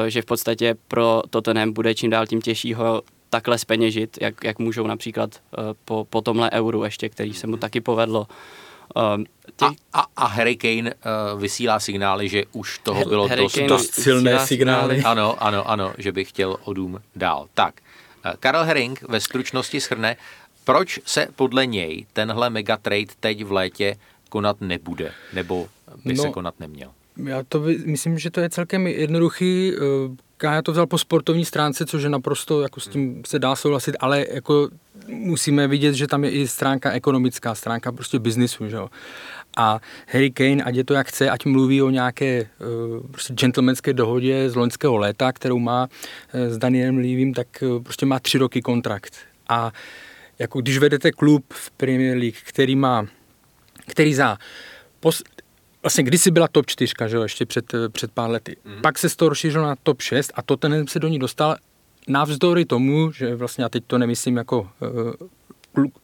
[0.09, 4.59] že v podstatě pro Tottenham bude čím dál tím těžší ho takhle speněžit, jak, jak
[4.59, 5.41] můžou například
[5.85, 8.27] po, po tomhle euru ještě, který se mu taky povedlo.
[9.17, 9.25] Um,
[9.57, 9.79] těch...
[9.93, 13.95] a, a, a Harry Kane uh, vysílá signály, že už toho bylo Harry dost, dost
[13.95, 15.03] silné signály.
[15.03, 17.47] Ano, ano, ano, že by chtěl o dům dál.
[17.55, 17.75] Tak,
[18.27, 20.17] uh, Karel Herring ve stručnosti schrne,
[20.65, 23.97] proč se podle něj tenhle megatrade teď v létě
[24.29, 25.69] konat nebude, nebo
[26.05, 26.91] by no, se konat neměl?
[27.17, 29.73] Já to myslím, že to je celkem jednoduchý.
[29.77, 33.57] Uh, Kája to vzal po sportovní stránce, což je naprosto, jako s tím se dá
[33.57, 34.69] souhlasit, ale jako
[35.09, 38.89] musíme vidět, že tam je i stránka ekonomická, stránka prostě biznisu, že jo.
[39.57, 43.93] A Harry Kane, ať je to jak chce, ať mluví o nějaké uh, prostě gentlemanské
[43.93, 48.39] dohodě z loňského léta, kterou má uh, s Danielem Levym, tak uh, prostě má tři
[48.39, 49.17] roky kontrakt.
[49.49, 49.73] A
[50.39, 53.07] jako když vedete klub v Premier League, který má,
[53.87, 54.39] který za
[55.01, 55.23] pos,
[55.83, 58.57] vlastně kdysi byla top 4, že jo, ještě před, před pár lety.
[58.65, 58.83] Mm.
[58.83, 61.57] Pak se to rozšířilo na top 6 a to ten se do ní dostal
[62.09, 65.29] navzdory tomu, že vlastně, a teď to nemyslím jako uh,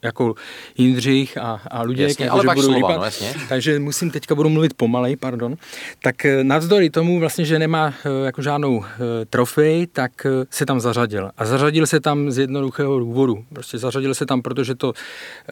[0.03, 0.35] jako
[0.79, 3.35] Jindřich a, a Luděk, jasně, jako, ale že budu slova, lípat, no, jasně.
[3.49, 5.57] takže musím teďka budu mluvit pomalej, pardon.
[6.03, 8.85] Tak eh, navzdory tomu vlastně, že nemá eh, jako žádnou
[9.31, 11.31] trofej, tak se tam zařadil.
[11.37, 13.45] A zařadil se tam z jednoduchého důvodu.
[13.53, 14.93] Prostě zařadil se tam, protože to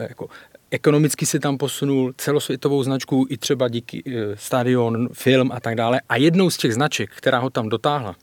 [0.00, 0.28] jako
[0.70, 4.02] ekonomicky se tam posunul celosvětovou značku i třeba díky
[4.34, 6.00] stadion, film a tak dále.
[6.08, 8.14] A jednou z těch značek, která ho tam dotáhla,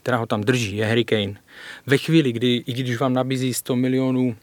[0.00, 1.34] která ho tam drží, je Harry Kane.
[1.86, 4.36] Ve chvíli, kdy, i když vám nabízí 100 milionů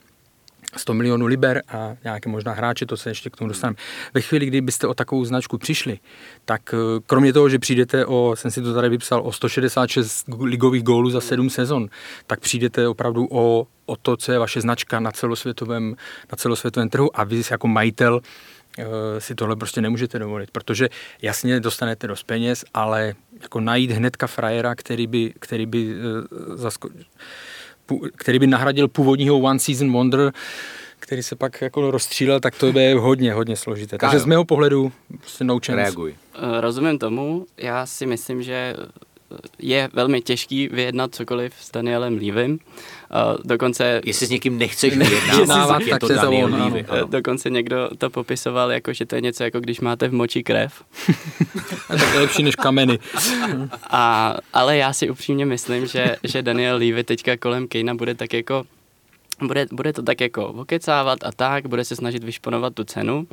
[0.77, 3.75] 100 milionů liber a nějaké možná hráče, to se ještě k tomu dostaneme.
[4.13, 5.99] Ve chvíli, kdy byste o takovou značku přišli,
[6.45, 10.83] tak eh, kromě toho, že přijdete o, jsem si to tady vypsal, o 166 ligových
[10.83, 11.89] gólů za 7 sezon,
[12.27, 15.95] tak přijdete opravdu o, o to, co je vaše značka na celosvětovém,
[16.31, 18.21] na celosvětovém trhu a vy jako majitel
[19.19, 20.89] si tohle prostě nemůžete dovolit, protože
[21.21, 26.89] jasně dostanete dost peněz, ale jako najít hnedka frajera, který by, který by, uh, zasko-
[28.15, 30.33] který by nahradil původního One Season Wonder,
[30.99, 33.97] který se pak jako rozstřílel, tak to je hodně, hodně složité.
[33.97, 35.75] Takže z mého pohledu prostě no chance.
[35.75, 36.15] Reaguj.
[36.35, 37.45] Eh, rozumím tomu.
[37.57, 38.75] Já si myslím, že
[39.59, 42.59] je velmi těžký vyjednat cokoliv s Danielem Levym.
[43.09, 44.01] Uh, dokonce...
[44.05, 46.85] Jestli s někým nechceš vyjednávat, tak je to Daniel Levy.
[47.09, 50.83] Dokonce někdo to popisoval jako, že to je něco jako když máte v moči krev.
[51.87, 52.99] tak je lepší než kameny.
[53.89, 58.33] A, ale já si upřímně myslím, že, že Daniel Levy teďka kolem Kejna bude tak
[58.33, 58.63] jako
[59.41, 63.27] bude, bude to tak jako okecávat a tak, bude se snažit vyšponovat tu cenu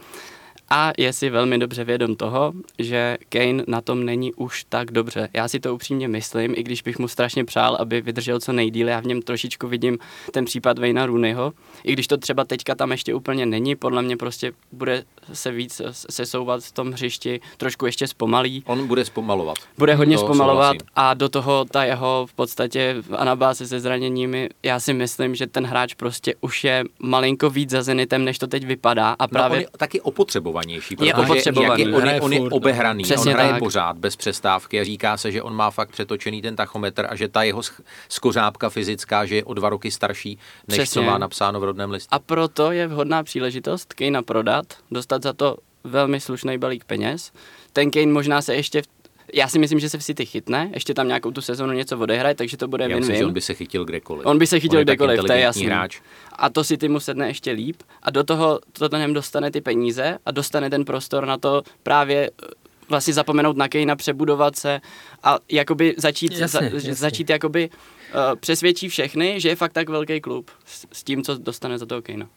[0.71, 5.29] A je si velmi dobře vědom toho, že Kane na tom není už tak dobře.
[5.33, 8.89] Já si to upřímně myslím, i když bych mu strašně přál, aby vydržel co nejdíl.
[8.89, 9.99] Já v něm trošičku vidím
[10.33, 11.53] ten případ Vejna Rooneyho.
[11.85, 15.83] I když to třeba teďka tam ještě úplně není, podle mě prostě bude se víc
[15.91, 18.63] sesouvat v tom hřišti, trošku ještě zpomalí.
[18.67, 19.57] On bude zpomalovat.
[19.79, 20.89] Bude hodně to zpomalovat souhlasím.
[20.97, 25.67] a do toho ta jeho v podstatě anabáze se zraněními, já si myslím, že ten
[25.67, 29.17] hráč prostě už je malinko víc za Zenitem, než to teď vypadá.
[29.19, 29.49] A právě...
[29.49, 30.01] No, on je taky
[30.55, 31.83] opotřebovanější, protože je opotřebovaný.
[31.83, 33.59] Jak je, on, je, on je obehraný, Přesně on hraje tak.
[33.59, 37.29] pořád bez přestávky a říká se, že on má fakt přetočený ten tachometr a že
[37.29, 37.63] ta jeho
[38.09, 40.39] skořápka fyzická, že je o dva roky starší,
[40.69, 40.93] než Přesně.
[40.95, 42.09] co má napsáno v rodném listě.
[42.11, 47.33] A proto je vhodná příležitost Kejna prodat, dostat za to velmi slušný balík peněz.
[47.73, 48.87] Ten Kane možná se ještě v
[49.35, 52.35] já si myslím, že se v City chytne, ještě tam nějakou tu sezonu něco odehraje,
[52.35, 53.27] takže to bude win-win.
[53.27, 54.27] on by se chytil kdekoliv.
[54.27, 55.67] On by se chytil kdekoliv, to je jasný.
[55.67, 56.01] Hráč.
[56.33, 60.31] A to City mu sedne ještě líp a do toho Tottenham dostane ty peníze a
[60.31, 62.47] dostane ten prostor na to právě eh,
[62.89, 64.81] vlastně zapomenout na Kejna, přebudovat se
[65.23, 66.95] a jakoby začít, jasně, za, jasně.
[66.95, 71.39] začít jakoby uh, přesvědčí všechny, že je fakt tak velký klub s, s tím, co
[71.39, 72.29] dostane za toho Kejna.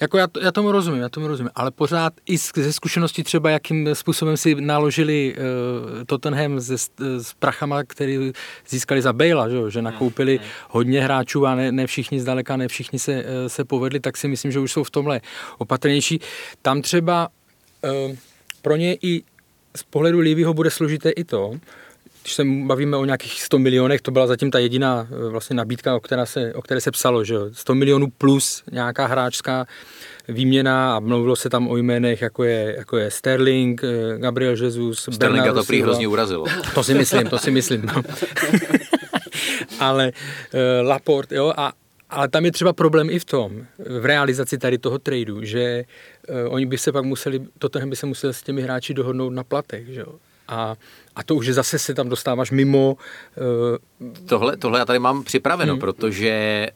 [0.00, 3.94] Jako já, já tomu rozumím, já tomu rozumím, ale pořád i ze zkušenosti třeba, jakým
[3.94, 8.32] způsobem si naložili uh, Tottenham se, s prachama, který
[8.68, 12.98] získali za Bale, že, že nakoupili hodně hráčů a ne, ne všichni zdaleka, ne všichni
[12.98, 15.20] se, uh, se povedli, tak si myslím, že už jsou v tomhle
[15.58, 16.20] opatrnější.
[16.62, 17.28] Tam třeba
[18.08, 18.16] uh,
[18.62, 19.22] pro ně i
[19.76, 21.52] z pohledu Lívyho bude složité i to,
[22.26, 25.96] když se bavíme o nějakých 100 milionech, to byla zatím ta jediná eh, vlastně nabídka,
[25.96, 29.66] o, která se, o které se psalo, že 100 milionů plus nějaká hráčská
[30.28, 35.08] výměna a mluvilo se tam o jménech, jako je, jako je Sterling, eh, Gabriel Jesus,
[35.12, 36.44] Sterlinga to prý hrozně urazilo.
[36.74, 37.82] To si myslím, to si myslím.
[37.82, 38.02] No.
[39.80, 41.72] Ale uh, Laporte, jo, a,
[42.10, 45.84] ale tam je třeba problém i v tom, v realizaci tady toho tradu, že
[46.28, 49.44] uh, oni by se pak museli, Tottenham by se museli s těmi hráči dohodnout na
[49.44, 50.14] platech, že jo.
[50.48, 50.76] A,
[51.16, 52.96] a to už zase se tam dostáváš mimo.
[54.06, 55.80] Uh, tohle, tohle já tady mám připraveno, hmm.
[55.80, 56.72] protože eh,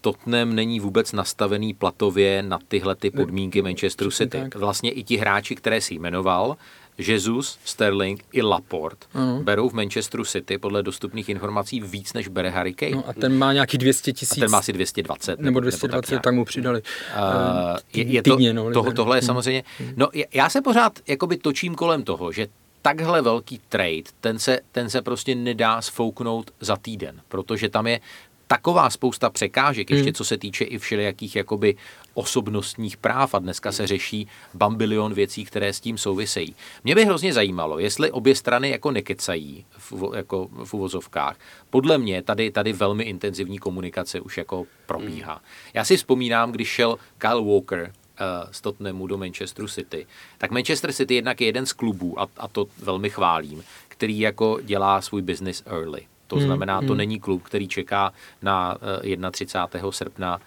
[0.00, 4.38] Tottenham není vůbec nastavený platově na tyhle ty podmínky Manchesteru City.
[4.54, 6.56] Vlastně i ti hráči, které si jmenoval,
[6.98, 9.42] Jesus, Sterling i Laporte uh-huh.
[9.42, 12.92] berou v Manchesteru City podle dostupných informací víc, než bere Harry Kane.
[12.92, 14.38] No a ten má nějaký 200 tisíc.
[14.38, 15.40] Ten má asi 220.
[15.40, 16.82] Nebo 220, nebo tak, tak mu přidali.
[16.82, 19.26] Uh, je, je to, týdně, no, toho, tohle je hmm.
[19.26, 19.62] samozřejmě...
[19.96, 22.46] No já se pořád jakoby točím kolem toho, že
[22.84, 28.00] takhle velký trade, ten se, ten se prostě nedá sfouknout za týden, protože tam je
[28.46, 30.14] taková spousta překážek, ještě hmm.
[30.14, 31.76] co se týče i všelijakých jakoby
[32.14, 36.54] osobnostních práv a dneska se řeší bambilion věcí, které s tím souvisejí.
[36.84, 41.36] Mě by hrozně zajímalo, jestli obě strany jako nekecají v, jako v uvozovkách.
[41.70, 45.32] Podle mě tady, tady velmi intenzivní komunikace už jako probíhá.
[45.32, 45.42] Hmm.
[45.74, 50.06] Já si vzpomínám, když šel Kyle Walker uh, z Tottenhamu do Manchesteru City,
[50.38, 54.58] tak Manchester City jednak je jeden z klubů, a, a to velmi chválím, který jako
[54.62, 56.06] dělá svůj business early.
[56.26, 58.76] To hmm, znamená, hmm, to není klub, který čeká na
[59.22, 59.92] uh, 31.
[59.92, 60.40] srpna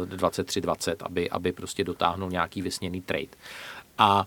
[0.00, 3.36] uh, 2320, aby, aby prostě dotáhnul nějaký vysněný trade.
[3.98, 4.26] A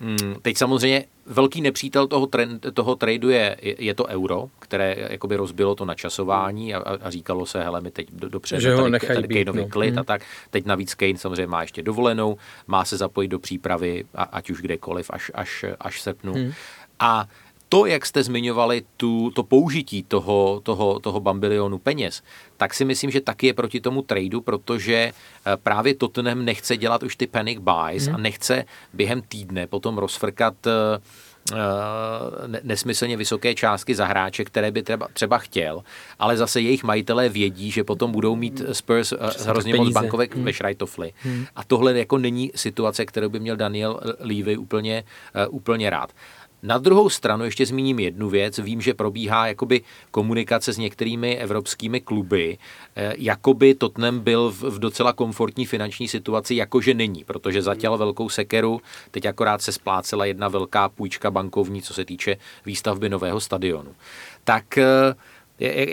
[0.00, 5.36] Hmm, teď samozřejmě velký nepřítel toho, trend, toho tradu je, je to euro, které jakoby
[5.36, 9.06] rozbilo to načasování a, a říkalo se, hele, my teď do, dopředu že ho tady,
[9.06, 9.68] tady být, no.
[9.68, 9.98] klid hmm.
[9.98, 10.22] a tak.
[10.50, 14.60] Teď navíc Kane samozřejmě má ještě dovolenou, má se zapojit do přípravy, a, ať už
[14.60, 16.32] kdekoliv, až, až, až srpnu.
[16.32, 16.52] Hmm.
[17.00, 17.28] A
[17.74, 22.22] to, jak jste zmiňovali tu, to použití toho, toho, toho bambilionu peněz,
[22.56, 25.12] tak si myslím, že taky je proti tomu tradu, protože eh,
[25.56, 28.14] právě Tottenham nechce dělat už ty panic buys hmm.
[28.14, 31.52] a nechce během týdne potom rozfrkat uh,
[32.62, 35.82] nesmyslně vysoké částky za hráče, které by třeba, třeba chtěl,
[36.18, 40.44] ale zase jejich majitelé vědí, že potom budou mít Spurs uh, hrozně moc bankovek hmm.
[40.44, 41.12] ve Šrajtofli.
[41.20, 41.46] Hmm.
[41.56, 45.04] A tohle jako není situace, kterou by měl Daniel Levy úplně,
[45.50, 46.12] úplně rád.
[46.64, 48.58] Na druhou stranu ještě zmíním jednu věc.
[48.58, 52.58] Vím, že probíhá jakoby komunikace s některými evropskými kluby,
[52.96, 58.80] eh, jakoby Tottenham byl v, docela komfortní finanční situaci, jakože není, protože zatěl velkou sekeru,
[59.10, 63.94] teď akorát se splácela jedna velká půjčka bankovní, co se týče výstavby nového stadionu.
[64.44, 65.14] Tak eh,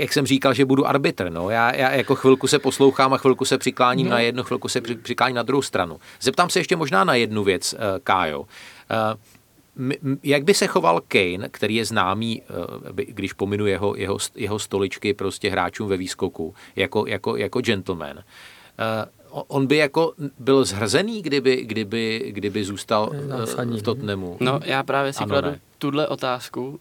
[0.01, 1.29] jak jsem říkal, že budu arbitr.
[1.29, 1.49] No.
[1.49, 4.11] Já, já jako chvilku se poslouchám a chvilku se přikláním no.
[4.11, 5.99] na jednu, chvilku se přikláním na druhou stranu.
[6.21, 8.45] Zeptám se ještě možná na jednu věc, eh, Kájo
[10.23, 15.13] jak by se choval Kane, který je známý, eh, když pominu jeho, jeho, jeho stoličky
[15.13, 21.65] prostě hráčům ve výskoku, jako, jako, jako gentleman, eh, on by jako byl zhrzený, kdyby,
[21.65, 23.77] kdyby, kdyby zůstal Zásadní.
[23.77, 24.37] Eh, v Tottenhamu?
[24.39, 25.59] No, já právě si ano, kladu ne.
[25.77, 26.79] tuhle otázku.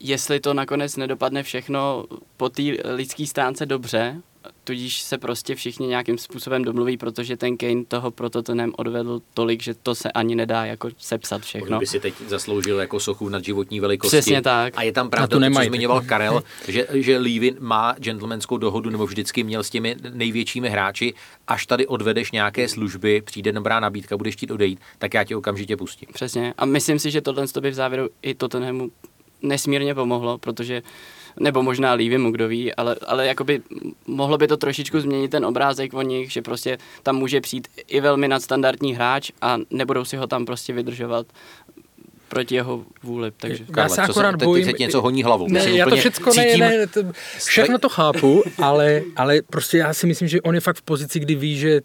[0.00, 2.04] jestli to nakonec nedopadne všechno
[2.36, 4.22] po té lidské stránce dobře,
[4.64, 9.62] tudíž se prostě všichni nějakým způsobem domluví, protože ten Kane toho pro Tottenham odvedl tolik,
[9.62, 11.76] že to se ani nedá jako sepsat všechno.
[11.76, 14.16] On by si teď zasloužil jako sochu nad životní velikosti.
[14.16, 14.74] Přesně tak.
[14.76, 18.90] A je tam pravda, to, nemají, co zmiňoval Karel, že, že Levy má gentlemanskou dohodu,
[18.90, 21.14] nebo vždycky měl s těmi největšími hráči,
[21.48, 25.76] až tady odvedeš nějaké služby, přijde dobrá nabídka, budeš chtít odejít, tak já tě okamžitě
[25.76, 26.08] pustím.
[26.12, 26.54] Přesně.
[26.58, 28.90] A myslím si, že tohle by v závěru i Tottenhamu
[29.42, 30.82] nesmírně pomohlo, protože
[31.40, 33.62] nebo možná Lívimu, kdo ví, ale, ale jakoby
[34.06, 38.00] mohlo by to trošičku změnit ten obrázek o nich, že prostě tam může přijít i
[38.00, 41.26] velmi nadstandardní hráč a nebudou si ho tam prostě vydržovat
[42.28, 43.30] proti jeho vůli.
[43.36, 43.64] Takže...
[43.64, 44.66] Karle, já se akorát se, bojím...
[44.66, 45.48] Teď se něco honí hlavou.
[45.48, 47.00] Ne, já to všechno ne, ne, to,
[47.38, 51.20] všechno to chápu, ale, ale prostě já si myslím, že on je fakt v pozici,
[51.20, 51.80] kdy ví, že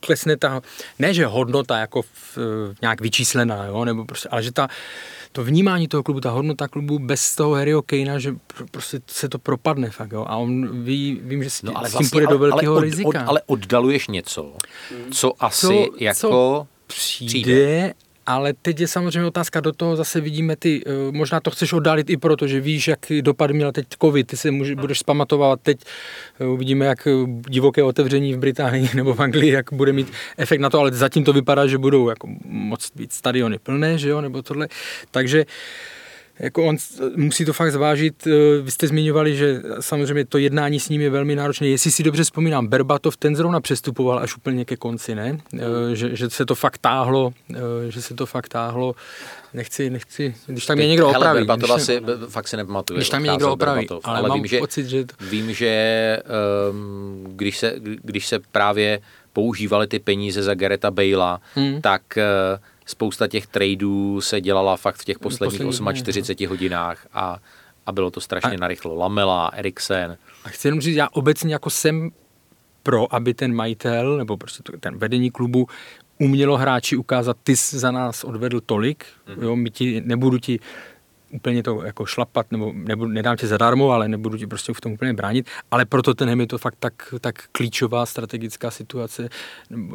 [0.00, 0.60] klesne ta,
[0.98, 2.38] ne že hodnota jako v,
[2.82, 4.68] nějak vyčíslená, jo, nebo prostě, ale že ta,
[5.32, 8.34] to vnímání toho klubu, ta hodnota klubu bez toho Harryho Kanea, že
[8.70, 10.24] prostě se to propadne fakt, jo.
[10.28, 12.78] A on ví, vím, že s, no, ale s tím vlastně, půjde do velkého ale
[12.78, 13.08] od, rizika.
[13.08, 14.52] Od, ale oddaluješ něco,
[15.10, 17.94] co asi co, jako co přijde, přijde
[18.26, 22.10] ale teď je samozřejmě otázka, do toho zase vidíme ty, eh, možná to chceš oddálit
[22.10, 25.78] i proto, že víš, jak dopad měl teď covid, ty se může, budeš spamatovat, teď
[26.40, 27.08] eh, uvidíme, jak
[27.48, 31.24] divoké otevření v Británii nebo v Anglii, jak bude mít efekt na to, ale zatím
[31.24, 34.68] to vypadá, že budou jako moc být stadiony plné, že jo, nebo tohle,
[35.10, 35.44] takže
[36.38, 36.76] jako on
[37.16, 38.26] musí to fakt zvážit.
[38.26, 41.66] Eh, vy jste zmiňovali, že samozřejmě to jednání s ním je velmi náročné.
[41.66, 45.38] Jestli si dobře vzpomínám, Berbatov ten zrovna přestupoval až úplně ke konci, ne?
[45.58, 45.60] Eh,
[45.94, 47.56] že, že se to fakt táhlo, eh,
[47.88, 48.94] že se to fakt táhlo.
[49.54, 51.24] Nechci, nechci, když tam je někdo opraví.
[51.24, 52.98] Hele, Berbatova si, fakt si nepamatuju.
[52.98, 55.04] Když tam je někdo opraví, Berbatov, ale, ale mám vím, že, pocit, že...
[55.04, 55.14] To...
[55.20, 56.18] Vím, že
[56.70, 59.00] um, když, se, když se právě
[59.32, 61.80] používaly ty peníze za Gareta Bale'a, hmm.
[61.80, 67.38] tak uh, spousta těch tradeů se dělala fakt v těch posledních Poslední 48 hodinách a,
[67.86, 68.94] a bylo to strašně a, narychlo.
[68.94, 70.16] Lamela, Eriksen.
[70.44, 72.10] A chci jenom říct, já obecně jako jsem
[72.82, 75.66] pro, aby ten majitel nebo prostě ten vedení klubu
[76.18, 79.04] umělo hráči ukázat, ty jsi za nás odvedl tolik,
[79.36, 79.42] mm.
[79.42, 80.60] jo, my ti, nebudu ti
[81.34, 84.92] úplně to jako šlapat, nebo nebudu, nedám tě zadarmo, ale nebudu ti prostě v tom
[84.92, 89.28] úplně bránit, ale proto ten je to fakt tak, tak klíčová strategická situace,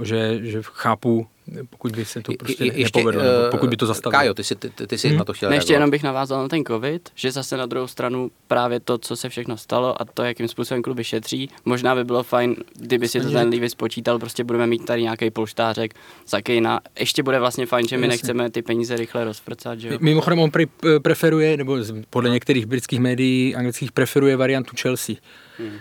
[0.03, 1.27] že, že chápu,
[1.69, 4.19] pokud by se to prostě je, ještě, nepovedlo, uh, pokud by to zastavilo.
[4.19, 5.17] Kájo, ty jsi, ty, ty jsi hmm.
[5.17, 7.87] na to chtěl ne, Ještě jenom bych navázal na ten covid, že zase na druhou
[7.87, 12.03] stranu právě to, co se všechno stalo a to, jakým způsobem kluby šetří, možná by
[12.03, 15.93] bylo fajn, kdyby si to ten Levis spočítal, prostě budeme mít tady nějaký polštářek
[16.27, 16.81] za Kejna.
[16.99, 18.13] Ještě bude vlastně fajn, že my Jasně.
[18.13, 19.97] nechceme ty peníze rychle rozprcat, že jo?
[20.01, 20.63] Mimochodem on pre,
[21.01, 21.77] preferuje, nebo
[22.09, 25.15] podle některých britských médií anglických preferuje variantu Chelsea.
[25.57, 25.77] Hmm.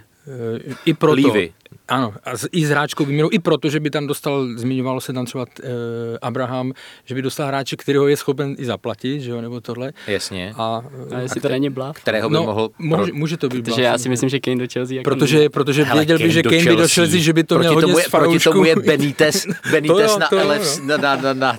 [0.84, 1.52] I proto, Levy.
[1.88, 5.12] Ano, a z, i s hráčkou výměnou, i proto, že by tam dostal, zmiňovalo se
[5.12, 5.68] tam třeba uh,
[6.22, 6.72] Abraham,
[7.04, 9.92] že by dostal hráče, kterého je schopen i zaplatit, že jo, nebo tohle.
[10.06, 10.54] Jasně.
[10.56, 10.82] A,
[11.14, 11.96] a jestli a to není blav?
[11.96, 12.70] Kterého by no, mohl...
[12.78, 15.84] Může, může to být Protože já si myslím, že Kane do Chelsea jako Protože, protože
[15.84, 18.38] Hele, věděl by, že Kane by do Chelsea, že by to měl hodně je, Proti
[18.38, 21.56] tomu je Benitez, Benitez to jo, na, to, na, na, na, na, na,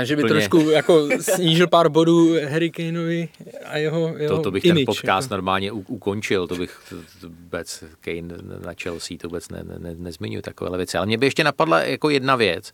[0.00, 0.34] takže by Plně.
[0.34, 3.28] trošku jako snížil pár bodů Harry Kaneovi
[3.64, 5.34] a jeho, jeho to, to bych image, ten podcast jako.
[5.34, 8.34] normálně u, ukončil, to bych to, to vůbec Kane
[8.64, 10.98] na Chelsea, to vůbec ne, ne, nezmiňuji takové věci.
[10.98, 12.72] Ale mě by ještě napadla jako jedna věc.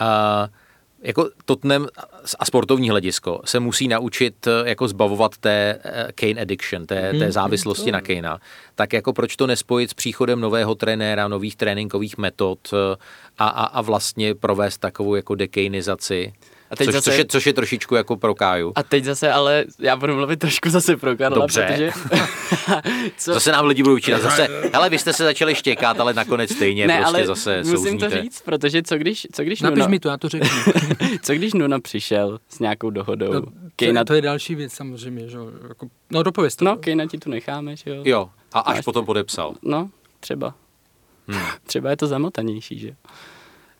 [0.00, 0.06] Uh,
[1.04, 1.86] jako Tottenham
[2.38, 7.32] a sportovní hledisko se musí naučit jako zbavovat té eh, Kane addiction, té, té mhm.
[7.32, 8.38] závislosti na Kanea.
[8.74, 12.96] Tak jako proč to nespojit s příchodem nového trenéra, nových tréninkových metod eh,
[13.38, 16.32] a, a, a vlastně provést takovou jako dekejnizaci?
[16.74, 18.72] A teď což, zase, což, je, což je trošičku jako pro Káju.
[18.74, 21.66] A teď zase, ale já budu mluvit trošku zase pro Karla, Dobře.
[21.66, 21.90] protože...
[23.16, 23.34] co?
[23.34, 24.22] Zase nám lidi budou učit.
[24.22, 27.76] Zase, hele, vy jste se začali štěkat, ale nakonec stejně ne, prostě ale zase musím
[27.76, 28.10] souzníte.
[28.10, 29.88] to říct, protože co když, co když Napiš Nuna...
[29.88, 30.48] mi to, já to řeknu.
[31.22, 33.32] co když Nuna přišel s nějakou dohodou?
[33.32, 33.42] No,
[33.76, 34.04] Kejna...
[34.04, 36.64] to je další věc samozřejmě, že jako, no dopověz to.
[36.64, 38.02] No, Kejna ti tu necháme, že jo?
[38.04, 38.84] Jo, a až Máš...
[38.84, 39.54] potom podepsal.
[39.62, 40.54] No, třeba.
[41.28, 41.42] Hmm.
[41.66, 42.90] Třeba je to zamotanější, že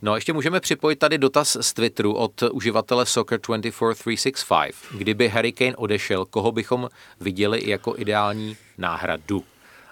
[0.04, 4.72] No ještě můžeme připojit tady dotaz z Twitteru od uživatele Soccer24365.
[4.98, 6.88] Kdyby Harry Kane odešel, koho bychom
[7.20, 9.44] viděli jako ideální náhradu?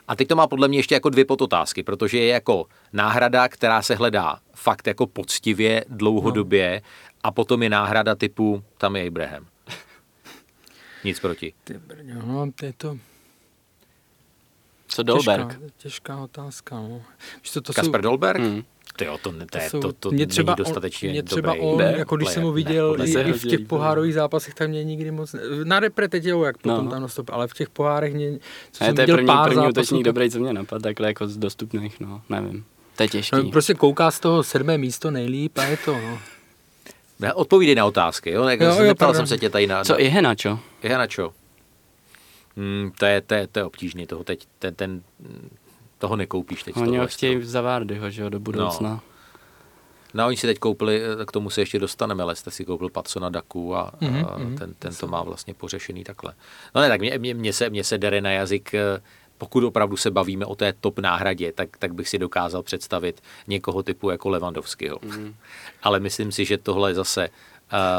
[0.09, 3.83] A teď to má podle mě ještě jako dvě podotázky, protože je jako náhrada, která
[3.83, 6.91] se hledá fakt jako poctivě, dlouhodobě no.
[7.23, 9.47] a potom je náhrada typu, tam je Ibrahim.
[11.05, 11.55] Nic proti.
[11.65, 12.99] Ty brňo, no, to je to...
[14.89, 15.49] Co Dolberg?
[15.49, 17.03] Těžká, těžká otázka, no.
[17.53, 18.03] to, to Kasper jsou...
[18.03, 18.41] Dolberg?
[18.41, 18.63] Hmm.
[18.97, 21.49] To jo, to, to, to, jsou, to, to mě třeba není dostatečně on, mě třeba
[21.49, 24.55] dobrý on, ne, jako když jsem ho viděl ne, i, i v těch pohárových zápasech,
[24.55, 25.35] tak mě nikdy moc...
[25.65, 26.91] Na repre teď jo, jak potom no.
[26.91, 28.39] tam nastop, ale v těch pohárech mě...
[28.73, 31.29] Co ne, jsem to je první, pár první útočník dobrý, co mě napadl, takhle jako
[31.29, 32.65] z dostupných, no, nevím.
[32.97, 33.37] To je těžký.
[33.37, 36.19] No, prostě kouká z toho sedmé místo nejlíp a je to, no.
[37.21, 38.45] Ne, odpovídej na otázky, jo?
[38.45, 39.85] Jako jo, jo neptal jsem se tě tady na...
[39.85, 40.59] Co, i Henačo?
[40.83, 41.33] I Henačo.
[42.57, 44.47] Hmm, to, je, to, je, to je obtížný toho teď.
[44.59, 45.03] Ten, ten,
[46.03, 46.77] toho nekoupíš teď.
[46.77, 48.91] Oni ho chtějí za Vardyho, že jo, do budoucna.
[48.91, 49.01] No.
[50.15, 52.91] No, oni si teď koupili, eh, k tomu se ještě dostaneme, ale jste si koupil
[52.91, 54.27] Patsona Daku a, mm-hmm.
[54.29, 54.57] a mhm.
[54.57, 56.35] ten, ten to má vlastně pořešený takhle.
[56.75, 59.03] No ne, tak mě, mě, mě, se, mě se dere na jazyk, eh,
[59.39, 63.83] pokud opravdu se bavíme o té top náhradě, tak, tak bych si dokázal představit někoho
[63.83, 64.99] typu jako Levandovského.
[65.03, 65.35] Mm.
[65.83, 67.35] Ale myslím si, že tohle zase uh,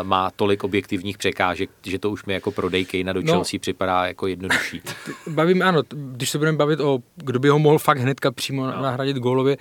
[0.04, 3.34] má tolik objektivních překážek, že to už mi jako prodej Kejna do no.
[3.34, 4.82] Chelsea no, připadá jako jednodušší.
[5.28, 8.82] Bavím, ano, když se budeme bavit o, kdo by ho mohl fakt hnedka přímo no.
[8.82, 9.58] nahradit gólově,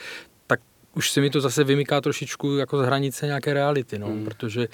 [0.96, 4.24] už se mi to zase vymyká trošičku jako z hranice nějaké reality, no, hmm.
[4.24, 4.68] protože...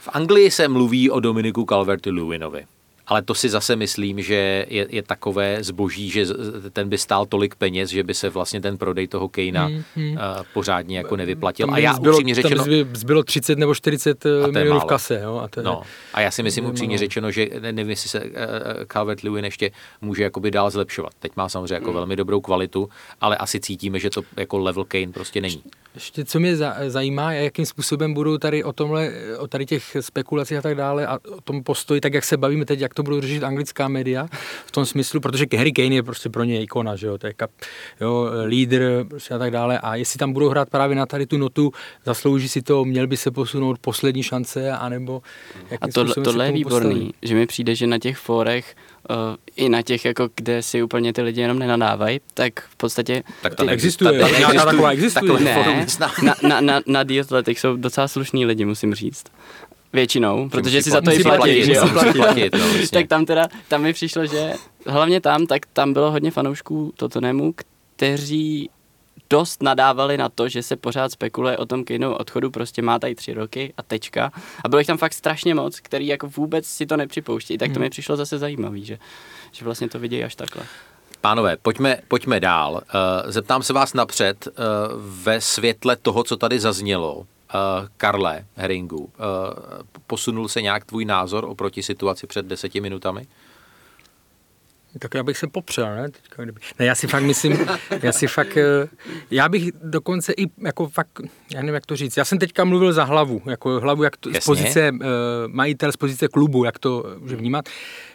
[0.00, 2.64] V Anglii se mluví o Dominiku Calvertu-Lewinovi
[3.06, 6.26] ale to si zase myslím, že je, je takové zboží, že
[6.72, 10.12] ten by stál tolik peněz, že by se vlastně ten prodej toho Kejna hmm, hmm.
[10.12, 10.18] Uh,
[10.54, 11.74] pořádně jako nevyplatil.
[11.74, 12.64] A já zbylo, upřímně řečeno...
[12.64, 15.20] Tam by zbylo 30 nebo 40 milionů v kase.
[15.22, 15.40] Jo?
[15.44, 15.82] A, to je, no.
[16.14, 18.30] a já si myslím upřímně řečeno, že nevím, jestli se uh,
[18.86, 21.12] Calvert Lewin ještě může jakoby dál zlepšovat.
[21.18, 21.94] Teď má samozřejmě jako hmm.
[21.94, 22.88] velmi dobrou kvalitu,
[23.20, 25.62] ale asi cítíme, že to jako level Kane prostě není.
[25.96, 26.56] Ještě co mě
[26.88, 31.18] zajímá, jakým způsobem budou tady o tomhle, o tady těch spekulacích a tak dále a
[31.36, 34.28] o tom postoji, tak jak se bavíme teď, jak to budou řešit anglická média
[34.66, 37.32] v tom smyslu, protože Harry Kane je prostě pro ně ikona, že jo, to je
[37.32, 37.50] kap,
[38.00, 41.38] jo, lídr prostě a tak dále a jestli tam budou hrát právě na tady tu
[41.38, 41.72] notu,
[42.04, 45.22] zaslouží si to, měl by se posunout poslední šance, anebo
[45.80, 47.14] A to, tohle je výborný, postaví.
[47.22, 48.76] že mi přijde, že na těch fórech
[49.56, 53.22] i na těch, jako, kde si úplně ty lidi jenom nenadávají, tak v podstatě...
[53.42, 55.40] Tak to neexistuje, ta, ta, taková existuje.
[55.40, 55.86] Ne,
[56.22, 57.04] na, na, na, na
[57.46, 59.24] jsou docela slušní lidi, musím říct.
[59.92, 61.88] Většinou, protože si za to i platí, platit, že jo?
[61.88, 64.52] Platit, platit, no, tak tam teda, tam mi přišlo, že
[64.86, 67.54] hlavně tam, tak tam bylo hodně fanoušků Tottenhamu,
[67.96, 68.70] kteří
[69.30, 73.14] dost nadávali na to, že se pořád spekuluje o tom Kaneovu odchodu, prostě má tady
[73.14, 74.32] tři roky a tečka.
[74.64, 77.58] A bylo jich tam fakt strašně moc, který jako vůbec si to nepřipouští.
[77.58, 77.82] Tak to hmm.
[77.82, 78.98] mi přišlo zase zajímavý, že,
[79.52, 80.62] že vlastně to vidějí až takhle.
[81.20, 82.80] Pánové, pojďme, pojďme dál.
[82.88, 84.52] Eh, zeptám se vás napřed eh,
[84.98, 87.26] ve světle toho, co tady zaznělo.
[87.54, 89.10] Uh, Karle Heringu,
[90.06, 93.26] posunul se nějak tvůj názor oproti situaci před deseti minutami?
[94.98, 96.10] Tak já bych se popřel, ne?
[96.10, 96.60] Teďka, kdyby...
[96.78, 97.66] ne já si fakt myslím,
[98.02, 98.58] já si fakt,
[99.30, 101.20] já bych dokonce i jako fakt,
[101.54, 104.30] já nevím, jak to říct, já jsem teďka mluvil za hlavu, jako hlavu, jak to,
[104.40, 104.98] z pozice, uh,
[105.46, 107.68] majitel z pozice klubu, jak to může vnímat.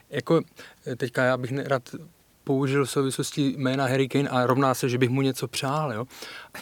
[0.10, 0.42] Jako
[0.98, 1.90] teďka já bych nerad
[2.44, 6.06] použil v souvislosti jména Harry Kane a rovná se, že bych mu něco přál, jo.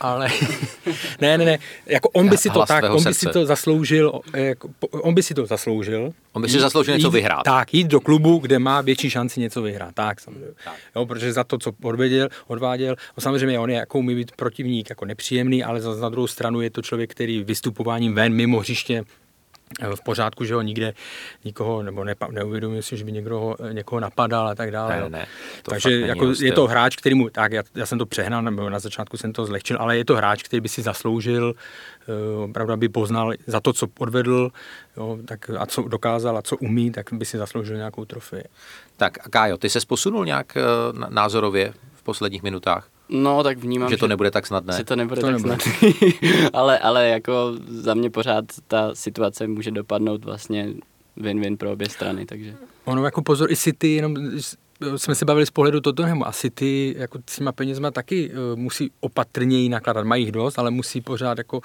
[0.01, 0.27] Ale
[1.21, 4.69] ne, ne, ne, jako on by si to tak, on by si to zasloužil, jako,
[4.91, 6.13] on by si to zasloužil.
[6.33, 7.43] On by si zasloužil něco vyhrát.
[7.43, 10.47] Tak, jít do klubu, kde má větší šanci něco vyhrát, tak samozřejmě.
[10.65, 10.75] Tak.
[10.95, 14.89] Jo, protože za to, co odvěděl, odváděl, no, samozřejmě on je jako umí být protivník,
[14.89, 19.03] jako nepříjemný, ale za, na druhou stranu je to člověk, který vystupováním ven mimo hřiště
[19.95, 20.93] v pořádku, že ho nikde
[21.45, 25.01] nikoho, nebo ne, neuvědomil si, že by někdo ho, někoho napadal a tak dále.
[25.01, 25.27] Ne, ne,
[25.63, 28.69] to Takže jako je to hráč, který mu, tak já, já, jsem to přehnal, nebo
[28.69, 31.53] na začátku jsem to zlehčil, ale je to hráč, který by si zasloužil,
[32.35, 34.49] uh, opravdu by poznal za to, co odvedl,
[34.97, 38.43] jo, tak a co dokázal a co umí, tak by si zasloužil nějakou trofej.
[38.97, 40.57] Tak a Kájo, ty se posunul nějak
[40.93, 42.89] uh, názorově v posledních minutách?
[43.09, 44.77] No, tak vnímám, že to že nebude tak snadné.
[44.77, 45.55] Že to nebude to tak nebude.
[45.55, 46.49] snadné.
[46.53, 50.73] ale, ale jako za mě pořád ta situace může dopadnout vlastně
[51.17, 52.55] win-win pro obě strany, takže...
[52.85, 54.15] Ono jako pozor, i City, jenom
[54.95, 58.91] jsme se bavili z pohledu Tottenhamu a City jako s těma penězma taky uh, musí
[58.99, 60.05] opatrněji nakládat.
[60.05, 61.61] Mají jich dost, ale musí pořád jako,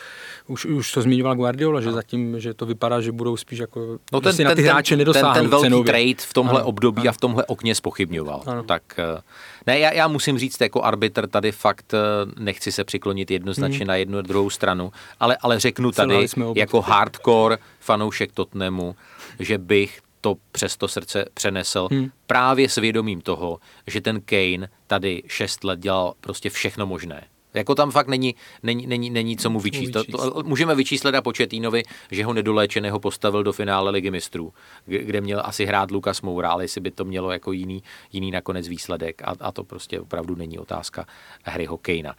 [0.47, 1.93] už, už to zmiňoval Guardiola, že no.
[1.93, 4.97] zatím, že to vypadá, že budou spíš jako, no ten, ten, na ty ten, hráče
[4.97, 5.93] nedosáhnou ten, ten velký cenově.
[5.93, 6.69] trade v tomhle ano.
[6.69, 7.09] období ano.
[7.09, 8.43] a v tomhle okně spochybňoval.
[8.47, 8.63] Ano.
[8.63, 8.83] Tak
[9.15, 9.21] uh,
[9.67, 13.89] ne, já, já musím říct, jako arbitr tady fakt uh, nechci se přiklonit jednoznačně hmm.
[13.89, 18.97] na jednu a druhou stranu, ale, ale řeknu tady jako hardcore fanoušek Tottenhamu,
[19.39, 22.11] že bych to přes to srdce přenesl hmm.
[22.27, 27.25] právě s vědomím toho, že ten Kane tady šest let dělal prostě všechno možné.
[27.55, 29.93] Jako tam fakt není, není, není, není co mu vyčíst.
[29.93, 34.53] To, to, můžeme vyčíslet a Početínovi, že ho nedoléčeného postavil do finále ligy mistrů,
[34.87, 38.69] kde měl asi hrát Lukas Moura, ale jestli by to mělo jako jiný, jiný nakonec
[38.69, 41.07] výsledek a, a to prostě opravdu není otázka
[41.43, 42.15] hry hokejna.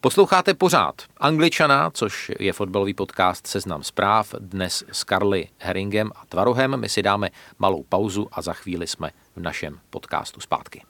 [0.00, 6.80] Posloucháte pořád Angličana, což je fotbalový podcast Seznam zpráv, dnes s Karly Heringem a Tvarohem.
[6.80, 7.28] My si dáme
[7.58, 10.82] malou pauzu a za chvíli jsme v našem podcastu zpátky.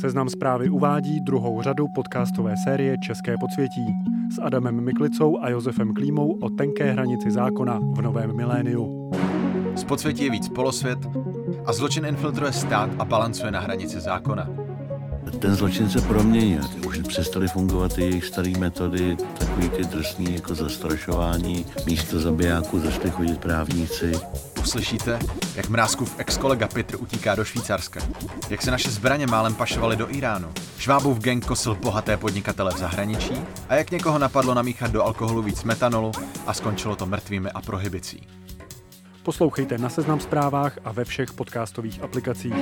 [0.00, 3.86] Seznam zprávy uvádí druhou řadu podcastové série České podsvětí
[4.34, 9.10] s Adamem Miklicou a Josefem Klímou o tenké hranici zákona v novém miléniu.
[9.74, 10.98] Z podsvětí je víc polosvět
[11.66, 14.48] a zločin infiltruje stát a balancuje na hranici zákona.
[15.38, 16.60] Ten zločin se proměnil.
[16.86, 21.66] Už přestaly fungovat ty jejich staré metody, takový ty drsný jako zastrašování.
[21.86, 24.12] Místo zabijáků začali chodit právníci.
[24.60, 25.18] Uslyšíte,
[25.54, 28.00] jak mrázkův ex-kolega Petr utíká do Švýcarska.
[28.50, 30.48] Jak se naše zbraně málem pašovaly do Iránu.
[30.78, 33.34] Švábův gang kosil bohaté podnikatele v zahraničí
[33.68, 36.12] a jak někoho napadlo namíchat do alkoholu víc metanolu
[36.46, 38.26] a skončilo to mrtvými a prohibicí.
[39.22, 42.54] Poslouchejte na Seznam zprávách a ve všech podcastových aplikacích.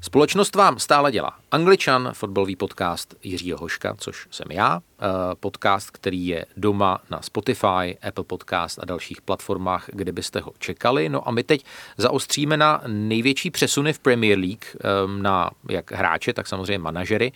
[0.00, 4.80] Společnost vám stále dělá Angličan, fotbalový podcast Jiřího Hoška, což jsem já,
[5.40, 11.08] podcast, který je doma na Spotify, Apple Podcast a dalších platformách, kde byste ho čekali.
[11.08, 11.64] No a my teď
[11.96, 14.78] zaostříme na největší přesuny v Premier League, eh,
[15.22, 17.32] na jak hráče, tak samozřejmě manažery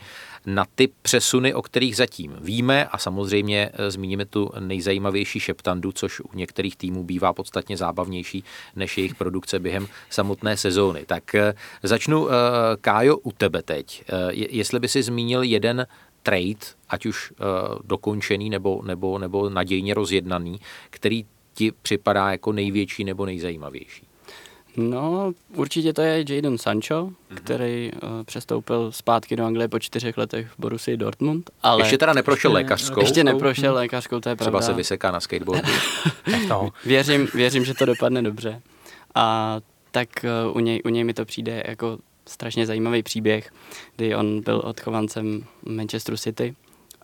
[0.46, 6.20] na ty přesuny, o kterých zatím víme a samozřejmě eh, zmíníme tu nejzajímavější šeptandu, což
[6.20, 8.44] u některých týmů bývá podstatně zábavnější
[8.76, 11.04] než jejich produkce během samotné sezóny.
[11.06, 12.32] Tak eh, začnu, eh,
[12.80, 14.04] Kájo, u tebe teď.
[14.32, 15.86] Jestli by si zmínil jeden
[16.28, 17.32] trade, ať už
[17.84, 20.60] dokončený nebo, nebo, nebo nadějně rozjednaný,
[20.90, 24.06] který ti připadá jako největší nebo nejzajímavější?
[24.76, 27.34] No, určitě to je Jadon Sancho, mm-hmm.
[27.34, 31.50] který uh, přestoupil zpátky do Anglie po čtyřech letech v Borussii Dortmund.
[31.62, 33.00] Ale ještě teda neprošel ještě, lékařskou.
[33.00, 34.66] Ještě neprošel lékařskou, to je Třeba pravda.
[34.66, 35.72] se vyseká na skateboardu.
[36.84, 38.62] věřím, věřím, že to dopadne dobře.
[39.14, 39.56] A
[39.90, 40.08] tak
[40.48, 41.98] uh, u, něj, u něj mi to přijde jako
[42.28, 43.50] strašně zajímavý příběh,
[43.96, 46.54] kdy on byl odchovancem Manchesteru City.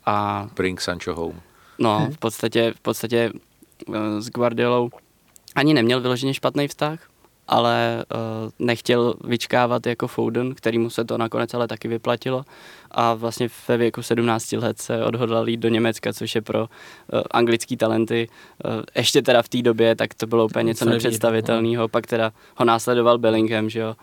[0.06, 1.40] A, Bring Sancho home.
[1.78, 3.32] No, v podstatě, v podstatě
[3.86, 4.90] uh, s Guardiolou
[5.54, 6.98] ani neměl vyloženě špatný vztah,
[7.48, 12.44] ale uh, nechtěl vyčkávat jako Foden, kterýmu se to nakonec ale taky vyplatilo
[12.90, 17.20] a vlastně ve věku 17 let se odhodlal jít do Německa, což je pro uh,
[17.30, 18.28] anglický talenty
[18.64, 22.64] uh, ještě teda v té době, tak to bylo úplně něco nepředstavitelného, pak teda ho
[22.64, 23.94] následoval Bellingham, že jo,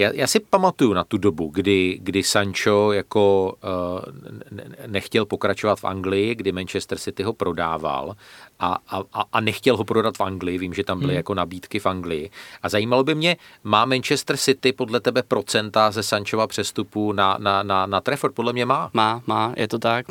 [0.00, 4.50] já, já si pamatuju na tu dobu, kdy, kdy Sancho jako uh,
[4.86, 8.16] nechtěl pokračovat v Anglii, kdy Manchester City ho prodával
[8.60, 11.16] a, a, a nechtěl ho prodat v Anglii, vím, že tam byly hmm.
[11.16, 12.30] jako nabídky v Anglii.
[12.62, 17.62] A zajímalo by mě, má Manchester City podle tebe procenta ze Sanchova přestupu na, na,
[17.62, 18.34] na, na Trafford?
[18.34, 18.90] Podle mě má.
[18.92, 20.06] Má, má, je to tak.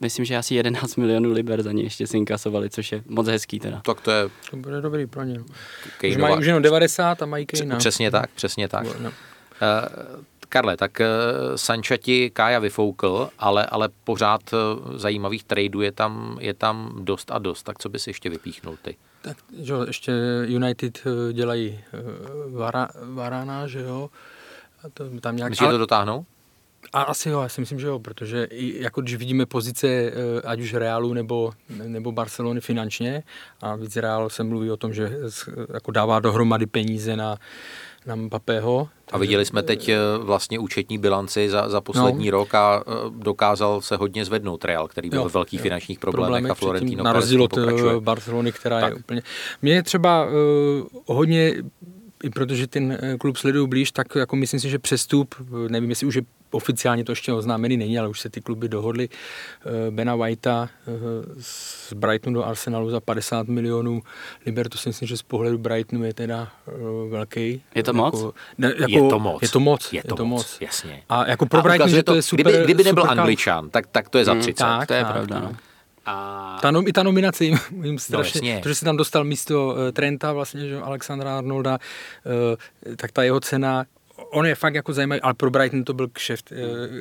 [0.00, 3.60] Myslím, že asi 11 milionů liber za ně ještě si inkasovali, což je moc hezký
[3.60, 3.80] teda.
[3.84, 4.28] Tak to je...
[4.50, 5.40] To bude dobrý pro ně.
[6.08, 7.76] Už mají už jenom 90 a mají Kejna.
[7.76, 9.00] Přesně tak, přesně tak.
[9.00, 9.10] No.
[9.62, 11.06] Uh, Karle, tak uh,
[11.56, 17.30] Sancha ti Kája vyfoukl, ale, ale pořád uh, zajímavých tradeů je tam, je tam dost
[17.30, 17.62] a dost.
[17.62, 18.96] Tak co bys ještě vypíchnul ty?
[19.22, 20.12] Tak, že ještě
[20.46, 21.80] United dělají
[22.52, 24.10] vara, Varana, že jo.
[24.84, 25.50] A to, tam nějak...
[25.50, 25.74] Myslíš, ale...
[25.74, 26.26] to dotáhnou?
[26.92, 30.12] A asi jo, já si myslím, že jo, protože i jako když vidíme pozice
[30.44, 33.22] ať už Realu nebo, nebo Barcelony finančně
[33.60, 35.10] a víc Real se mluví o tom, že
[35.74, 37.36] jako dává dohromady peníze na,
[38.06, 38.88] na Mbappého.
[39.12, 42.30] A viděli jsme teď eh, vlastně účetní bilanci za, za poslední no.
[42.30, 45.62] rok a eh, dokázal se hodně zvednout Real, který byl jo, ve velkých jo.
[45.62, 48.90] finančních problémech, problémech a Florentino Na rozdíl od eh, Barcelony, která tak.
[48.90, 49.22] je úplně...
[49.62, 51.54] Mně je třeba uh, hodně
[52.22, 55.34] i protože ten klub sleduju blíž, tak jako myslím si, že přestup,
[55.68, 59.08] nevím, jestli už je oficiálně to ještě oznámený není, ale už se ty kluby dohodly.
[59.08, 60.92] Eh, Bena Whitea eh,
[61.40, 64.02] z Brightonu do Arsenalu za 50 milionů
[64.46, 66.72] liber, to si myslím, že z pohledu Brightonu je teda eh,
[67.10, 67.62] velký.
[67.74, 68.14] Je to moc?
[68.14, 69.42] Jako, ne, jako, je to moc.
[69.42, 69.92] Je to moc.
[69.92, 71.02] Je to, je to moc, moc, jasně.
[71.08, 72.44] A jako pro Brighton, že to je super.
[72.44, 74.64] Kdyby, kdyby nebyl super Angličan, tak, tak to je za 30.
[74.64, 75.40] Hmm, tak, to je tak, pravda.
[75.40, 75.56] No.
[76.06, 76.58] A...
[76.62, 79.74] Ta, no, I ta nominace jim, jim strašně, no, protože se tam dostal místo uh,
[79.92, 81.78] Trenta, vlastně, že Alexandra Arnolda,
[82.26, 83.84] uh, tak ta jeho cena
[84.30, 86.56] on je fakt jako zajímavý, ale pro Brighton to byl kšeft, e,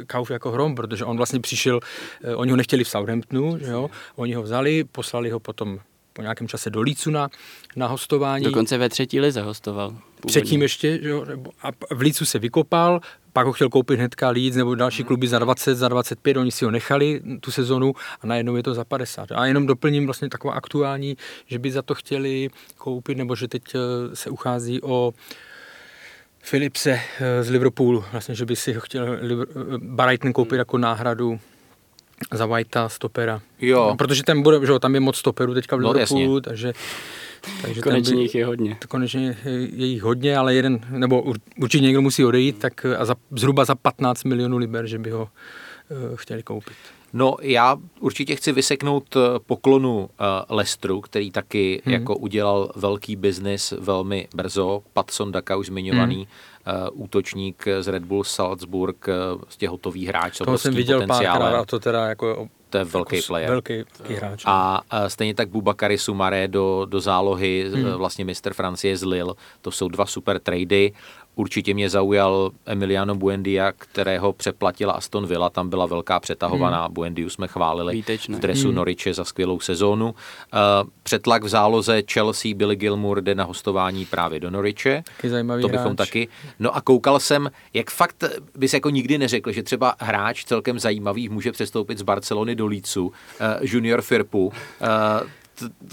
[0.06, 1.80] kauf jako hrom, protože on vlastně přišel,
[2.24, 3.90] e, oni ho nechtěli v Southamptonu, že jo?
[4.16, 5.80] oni ho vzali, poslali ho potom
[6.14, 7.30] po nějakém čase do Lícu na,
[7.76, 8.46] na hostování.
[8.46, 9.90] Dokonce ve třetí lize hostoval.
[9.90, 10.28] Původně.
[10.28, 11.26] Předtím ještě, že jo,
[11.62, 13.02] a v Lícu se vykopal,
[13.34, 16.66] pak ho chtěl koupit hnedka Líc nebo další kluby za 20, za 25, oni si
[16.66, 19.32] ho nechali tu sezonu a najednou je to za 50.
[19.32, 21.18] A jenom doplním vlastně taková aktuální,
[21.48, 23.80] že by za to chtěli koupit, nebo že teď e,
[24.16, 25.14] se uchází o
[26.42, 29.18] Philipse eh, z Liverpoolu, vlastně, že by si ho chtěl eh,
[29.78, 31.40] Brighton koupit jako náhradu
[32.32, 33.42] za Whitea stopera.
[33.60, 33.96] Jo.
[33.98, 36.74] Protože tam, bude, že tam je moc stoperů teďka v no, Liverpoolu, no, takže
[37.62, 38.78] takže konečně by, jich je hodně.
[38.88, 43.66] Konečně je jich hodně, ale jeden, nebo určitě někdo musí odejít, tak a za, zhruba
[43.66, 45.30] za 15 milionů liber, že by ho
[45.90, 46.76] uh, chtěli koupit.
[47.14, 50.08] No já určitě chci vyseknout eh, poklonu uh,
[50.50, 51.94] Lestru, který taky hmm.
[51.94, 54.84] jako udělal velký biznis velmi brzo.
[54.94, 56.28] Patson Daka už zmiňovaný
[56.66, 56.76] hmm.
[56.94, 60.38] uh, útočník z Red Bull Salzburg, uh, prostě hotový hráč.
[60.38, 63.50] Toho jsem viděl párkrát a to teda jako to je velký jako player.
[63.50, 64.44] Velký, velký hráč.
[64.46, 67.94] A, a stejně tak Bubakary Sumaré do, do zálohy, hmm.
[67.94, 69.34] vlastně mistr Francie z Lille.
[69.62, 70.92] To jsou dva super trady.
[71.40, 76.94] Určitě mě zaujal Emiliano Buendia, kterého přeplatila Aston Villa, tam byla velká přetahovaná, hmm.
[76.94, 78.38] Buendiu jsme chválili Výtečné.
[78.38, 78.76] v dresu hmm.
[78.76, 80.06] Noriče za skvělou sezónu.
[80.06, 80.14] Uh,
[81.04, 85.04] přetlak v záloze Chelsea, Billy Gilmour jde na hostování právě do Noriče.
[85.16, 85.98] Taky zajímavý to bychom hráč.
[85.98, 86.28] taky.
[86.60, 88.24] No a koukal jsem, jak fakt
[88.58, 93.06] bys jako nikdy neřekl, že třeba hráč celkem zajímavý může přestoupit z Barcelony do Lícu,
[93.08, 93.12] uh,
[93.62, 94.48] Junior Firpu.
[94.48, 94.54] Uh,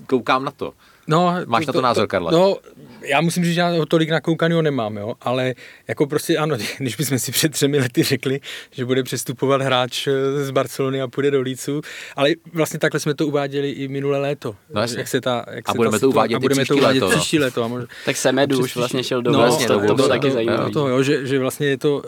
[0.06, 0.72] koukám na to.
[1.06, 2.32] No, Máš to, na to názor, Karle?
[2.32, 2.56] No,
[3.02, 5.54] já musím říct, že já ho tolik nakoukaného nemám, jo, ale
[5.88, 8.40] jako prostě ano, když bychom si před třemi lety řekli,
[8.70, 11.80] že bude přestupovat hráč eh, z Barcelony a půjde do Lícu,
[12.16, 14.56] ale vlastně takhle jsme to uváděli i minulé léto.
[14.74, 14.98] No jasně.
[14.98, 17.02] jak se ta, jak a se budeme ta to uvádět a budeme příští to uvádět
[17.02, 17.20] léto, no.
[17.20, 17.62] příští léto.
[17.62, 20.30] A možná, Tak Semedu už vlastně šel do no, vlastně, to, to, bylo to- taky
[20.30, 20.70] zajímavé.
[20.70, 22.02] To, jo, že, že vlastně je to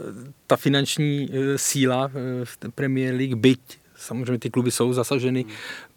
[0.47, 3.61] ta finanční eh, síla eh, v té Premier League, byť
[4.09, 5.45] samozřejmě ty kluby jsou zasaženy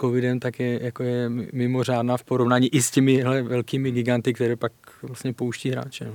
[0.01, 4.55] covidem, tak je, jako je mimořádná v porovnání i s těmi hele, velkými giganty, které
[4.55, 4.71] pak
[5.03, 6.05] vlastně pouští hráče.
[6.05, 6.13] No.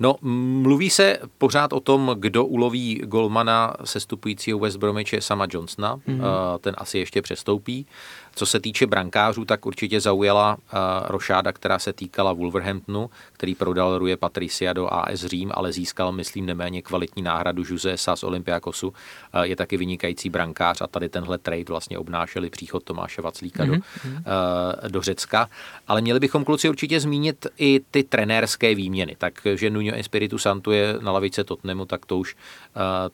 [0.00, 5.96] No, mluví se pořád o tom, kdo uloví golmana sestupujícího West Bromiče sama Johnsona.
[5.96, 6.58] Mm-hmm.
[6.60, 7.86] Ten asi ještě přestoupí.
[8.34, 13.98] Co se týče brankářů, tak určitě zaujala uh, rošáda, která se týkala Wolverhamptonu, který prodal
[13.98, 18.88] Ruje Patricia do AS Řím, ale získal, myslím, neméně kvalitní náhradu Jose Sa z Olympiakosu.
[18.88, 18.94] Uh,
[19.42, 23.70] je taky vynikající brankář a tady tenhle trade vlastně obnášeli příchod Tomáše Vaclíka mm-hmm.
[23.70, 25.48] do, uh, do Řecka.
[25.88, 29.16] Ale měli bychom kluci určitě zmínit i ty trenérské výměny.
[29.18, 32.40] Takže Nuno Espiritu Santo je na lavice Tottenhamu, tak to už, uh,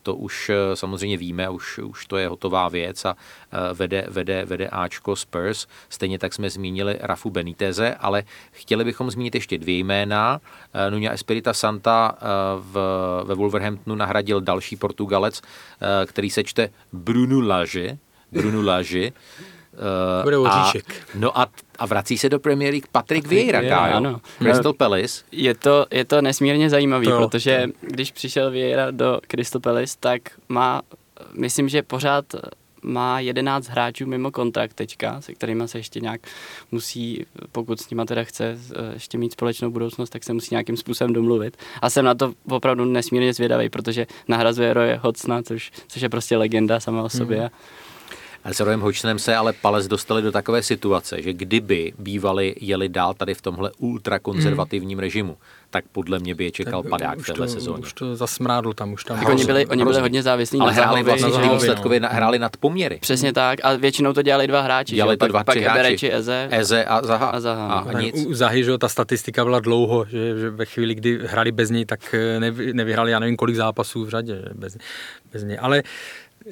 [0.02, 4.44] to už uh, samozřejmě víme, už, už to je hotová věc a uh, vede, vede,
[4.44, 5.66] vede Ačko Spurs.
[5.88, 10.40] Stejně tak jsme zmínili Rafu Beniteze, ale chtěli bychom zmínit ještě dvě jména.
[10.40, 12.18] Uh, Nuno Espirita Santa
[12.58, 12.74] v,
[13.24, 15.42] ve Wolverhamptonu nahradil další Portugalec,
[16.06, 17.98] který se čte Bruno Lage.
[18.32, 19.12] Bruno Lage.
[19.80, 20.94] Uh, Bude a, oříšek.
[21.14, 21.46] no a,
[21.78, 23.94] a vrací se do Premier League Patrick Vieira, Kájo.
[23.94, 24.20] ano.
[24.38, 25.24] Crystal Palace.
[25.32, 30.22] Je to, je to nesmírně zajímavý, To protože když přišel Vieira do Crystal Palace, tak
[30.48, 30.82] má,
[31.34, 32.24] myslím, že pořád
[32.82, 36.20] má 11 hráčů mimo kontrakt teďka, se kterými se ještě nějak
[36.72, 40.76] musí, pokud s nima teda chce eh, ještě mít společnou budoucnost, tak se musí nějakým
[40.76, 41.56] způsobem domluvit.
[41.82, 46.36] A jsem na to opravdu nesmírně zvědavý, protože nahrazuje Roje Hocna, což, což je prostě
[46.36, 47.40] legenda sama o sobě.
[47.40, 47.48] Mm.
[48.44, 52.88] A s Rojem Hočnem se ale Palace dostali do takové situace, že kdyby bývali jeli
[52.88, 55.00] dál tady v tomhle ultrakonzervativním Hmm.
[55.00, 55.36] režimu,
[55.70, 57.82] tak podle mě by je čekal padák v téhle to, sezóně.
[57.82, 59.18] Už to zasmrádl tam, už tam.
[59.18, 62.08] Tak oni byli, oni byli hodně závislí Ale na hráli vlastně na výsledkově no.
[62.10, 62.98] hráli nad poměry.
[63.00, 64.94] Přesně tak a většinou to dělali dva hráči.
[64.94, 65.18] Dělali že?
[65.18, 66.12] to dva, pak, pak tři hráči.
[66.12, 66.48] Eze.
[66.50, 67.26] Eze a Zaha.
[67.26, 67.66] A Zaha.
[67.66, 68.26] A, a Tak nic.
[68.26, 71.70] U Zahy, že jo, ta statistika byla dlouho, že, že ve chvíli, kdy hráli bez
[71.70, 74.76] něj, tak eh, nevy, nevyhrali já nevím kolik zápasů v řadě že, bez,
[75.32, 75.58] bez něj.
[75.60, 75.82] Ale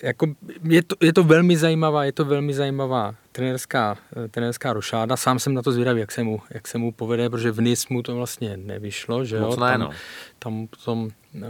[0.02, 0.26] jako
[0.62, 5.16] je, to, je to velmi zajímavá, je to velmi zajímavá trenérská, eh, trenérská rošáda.
[5.16, 7.88] Sám jsem na to zvědavý, jak se mu, jak se mu povede, protože v NIS
[7.88, 9.42] mu to vlastně nevyšlo, že jo.
[9.42, 9.90] Moc ne, tam, no.
[10.38, 11.42] tam potom, eh,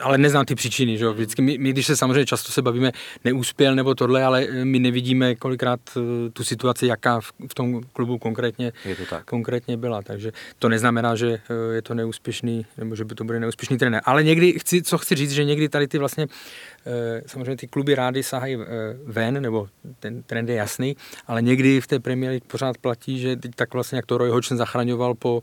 [0.00, 1.12] ale neznám ty příčiny, že jo.
[1.12, 2.92] Vždycky my, my, když se samozřejmě často se bavíme,
[3.24, 8.18] neúspěl nebo tohle, ale my nevidíme kolikrát eh, tu situaci, jaká v, v tom klubu
[8.18, 9.24] konkrétně Je to tak.
[9.24, 10.02] konkrétně byla.
[10.02, 14.02] Takže to neznamená, že eh, je to neúspěšný, nebo že by to bude neúspěšný trenér.
[14.04, 16.26] Ale někdy, chci, co chci říct, že někdy tady ty vlastně,
[16.86, 18.58] eh, samozřejmě ty kluby rády sahají
[19.04, 19.68] ven, nebo
[20.00, 20.96] ten trend je jasný,
[21.26, 24.30] ale někdy v té Premier League pořád platí, že teď tak vlastně, jak to Roy
[24.30, 25.42] Hodgson zachraňoval po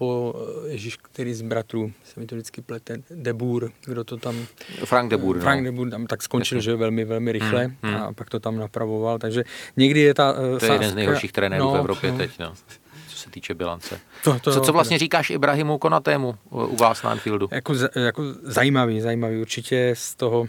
[0.00, 0.34] po,
[0.66, 4.46] eh, ježiš, který z bratrů, se mi to vždycky plete, Debur, kdo to tam,
[4.84, 5.42] Frank de Boer, no.
[5.42, 7.94] Frank Debur tam tak skončil, že velmi, velmi rychle Hmm, hmm.
[8.02, 9.44] a pak to tam napravoval, takže
[9.76, 12.18] někdy je ta eh, To je jeden z sázka- nejhorších trenérů no, v Evropě no.
[12.18, 12.52] teď, no.
[13.08, 14.00] co se týče bilance.
[14.24, 17.48] To, to, Co, co vlastně říkáš Ibrahimu Konatému u u vás na Anfieldu?
[17.52, 20.46] Jako, jako zajímavý, zajímavý určitě z toho,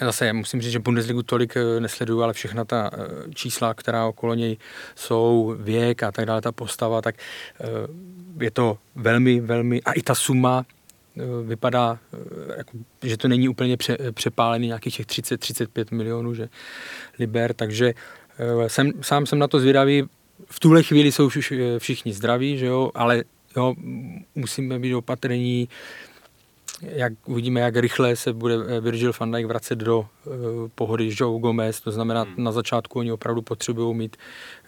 [0.00, 2.98] zase musím říct, že Bundesligu tolik eh, nesleduju, ale všechna ta eh,
[3.34, 4.56] čísla, která okolo něj
[4.94, 7.14] jsou, věk a tak dále, ta postava, tak
[7.60, 7.66] eh,
[8.44, 10.66] je to velmi, velmi, a i ta suma
[11.44, 11.98] vypadá,
[12.56, 12.70] jako,
[13.02, 16.48] že to není úplně pře, přepálený nějakých těch 30-35 milionů, že
[17.18, 17.94] liber, takže
[18.66, 20.04] jsem, sám jsem na to zvědavý,
[20.46, 23.24] v tuhle chvíli jsou vši- všichni zdraví, že jo, ale
[23.56, 23.74] jo,
[24.34, 25.68] musíme být opatrní,
[26.82, 30.34] jak uvidíme, jak rychle se bude eh, Virgil van Dijk vracet do uh,
[30.74, 32.34] pohody Joe Gomez, to znamená, hmm.
[32.36, 34.16] na začátku oni opravdu potřebují mít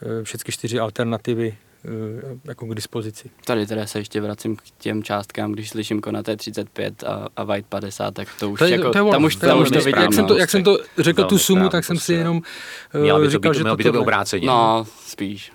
[0.02, 3.30] uh, všechny čtyři alternativy uh, jako k dispozici.
[3.44, 7.66] Tady teda se ještě vracím k těm částkám, když slyším Konaté 35 a, a White
[7.66, 9.78] 50, tak to už To je, jako, to je tam už, to je už to
[9.78, 10.02] vidím.
[10.02, 10.28] jak, jsem no.
[10.28, 12.12] to, jak jsem to řekl, tu sumu, tak jsem si prostě.
[12.12, 14.46] jenom uh, by to říkal, že to, by to být tohle- obráceně.
[14.46, 15.52] No, spíš.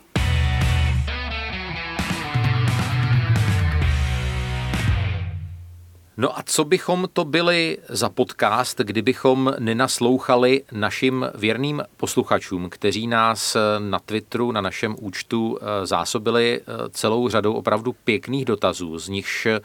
[6.21, 13.57] No a co bychom to byli za podcast, kdybychom nenaslouchali našim věrným posluchačům, kteří nás
[13.79, 19.45] na Twitteru, na našem účtu eh, zásobili eh, celou řadou opravdu pěkných dotazů, z nichž
[19.45, 19.59] eh,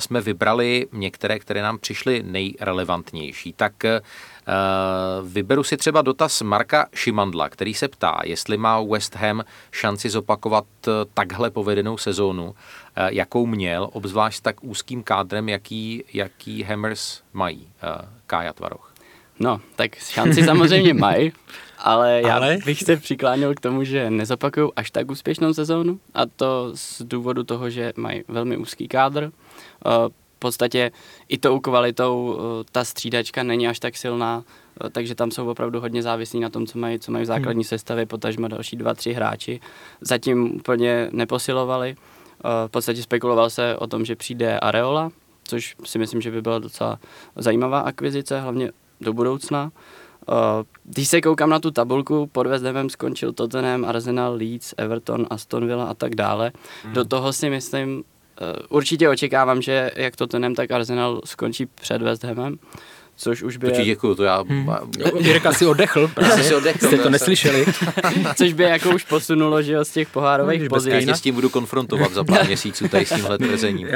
[0.00, 3.52] jsme vybrali některé, které nám přišly nejrelevantnější.
[3.52, 3.72] Tak
[5.22, 10.64] vyberu si třeba dotaz Marka Šimandla, který se ptá, jestli má West Ham šanci zopakovat
[11.14, 12.54] takhle povedenou sezónu
[12.96, 18.92] jakou měl, obzvlášť s tak úzkým kádrem, jaký, jaký Hammers mají, eh, Kája Tvaroch.
[19.40, 21.32] No, tak šanci samozřejmě mají,
[21.78, 22.58] ale já ale?
[22.64, 27.44] bych se přiklánil k tomu, že nezopakují až tak úspěšnou sezónu a to z důvodu
[27.44, 29.24] toho, že mají velmi úzký kádr.
[29.86, 29.90] Eh,
[30.36, 30.92] v podstatě
[31.28, 32.38] i tou kvalitou
[32.72, 34.44] ta střídačka není až tak silná,
[34.92, 37.68] takže tam jsou opravdu hodně závislí na tom, co mají, co mají v základní hmm.
[37.68, 39.60] sestavě, potažmo další dva, tři hráči.
[40.00, 41.96] Zatím úplně neposilovali
[42.66, 45.10] v podstatě spekuloval se o tom, že přijde Areola,
[45.44, 46.98] což si myslím, že by byla docela
[47.36, 49.70] zajímavá akvizice, hlavně do budoucna.
[50.84, 55.66] Když se koukám na tu tabulku, pod West Hamem skončil Tottenham, Arsenal, Leeds, Everton, Aston
[55.66, 56.52] Villa a tak dále.
[56.84, 56.92] Mm.
[56.92, 58.04] Do toho si myslím,
[58.40, 62.58] e, určitě očekávám, že jak Tottenham, tak Arsenal skončí před West Hamem
[63.16, 63.70] což už by...
[63.70, 64.42] To ti děkuju, to já...
[64.48, 64.70] Hmm.
[65.18, 66.44] Jirka si oddechl, právě.
[66.44, 67.66] si oddechl, Jste to neslyšeli.
[68.36, 71.06] což by jako už posunulo, že jo, z těch pohárových no, pozic.
[71.06, 73.88] Já s tím budu konfrontovat za pár měsíců tady s tímhle tvrzením.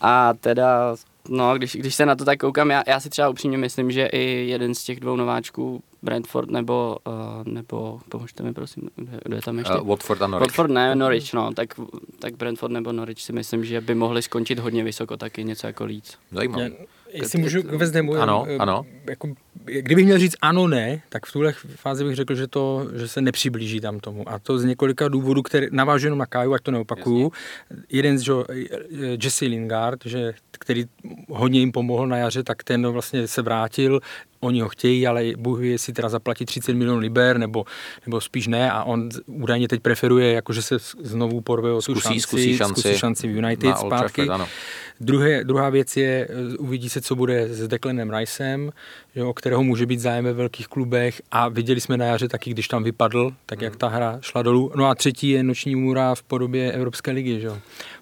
[0.00, 0.96] A teda
[1.28, 4.06] No, když, když se na to tak koukám, já, já si třeba upřímně myslím, že
[4.06, 7.14] i jeden z těch dvou nováčků, Brentford nebo, uh,
[7.52, 8.90] nebo pomožte mi prosím,
[9.24, 9.74] kdo, je tam ještě?
[9.74, 10.48] Uh, Watford a Norwich.
[10.48, 11.74] Watford ne, Norwich, no, tak,
[12.18, 15.84] tak Brentford nebo Norwich si myslím, že by mohli skončit hodně vysoko, taky něco jako
[15.84, 16.16] Leeds.
[16.32, 16.70] Zajímavé.
[17.12, 18.86] Jestli můžu k Hamu, ano, jen, ano.
[19.08, 19.28] Jako,
[19.64, 23.20] kdybych měl říct ano, ne, tak v tuhle fázi bych řekl, že, to, že se
[23.20, 24.28] nepřiblíží tam tomu.
[24.28, 27.32] A to z několika důvodů, které navážu jenom na Kaju, ať to neopakuju.
[27.70, 27.84] Jasně.
[27.88, 28.44] Jeden z jo,
[29.22, 30.84] Jesse Lingard, že, který
[31.28, 34.00] hodně jim pomohl na jaře, tak ten vlastně se vrátil,
[34.40, 37.64] oni ho chtějí, ale Bůh ví, jestli teda zaplatí 30 milionů liber, nebo,
[38.06, 42.00] nebo spíš ne a on údajně teď preferuje, jakože se znovu porve o tu zkusí,
[42.02, 44.26] šanci, zkusí šanci, zkusí šanci v United zpátky.
[44.26, 44.50] Trafford,
[45.00, 48.72] Druhé, druhá věc je, eh, uvidí se, co bude s Declanem Ricem,
[49.14, 52.68] jo, kterého může být zájem ve velkých klubech a viděli jsme na jaře taky, když
[52.68, 53.64] tam vypadl, tak hmm.
[53.64, 54.72] jak ta hra šla dolů.
[54.76, 57.50] No a třetí je noční můra v podobě Evropské ligy, že?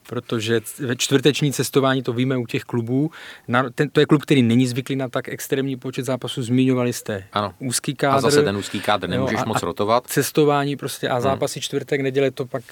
[0.08, 3.10] protože ve čtvrteční cestování to víme u těch klubů.
[3.48, 7.24] Na, ten, to je klub, který není zvyklý na tak extrémní počet zápasů, zmiňovali jste.
[7.32, 7.54] Ano.
[7.58, 8.16] Úzký kádr.
[8.16, 10.06] A zase ten úzký kádr, nemůžeš jo, a, moc rotovat.
[10.06, 11.22] Cestování prostě a hmm.
[11.22, 11.62] zápasy hmm.
[11.62, 12.62] čtvrtek, neděle to pak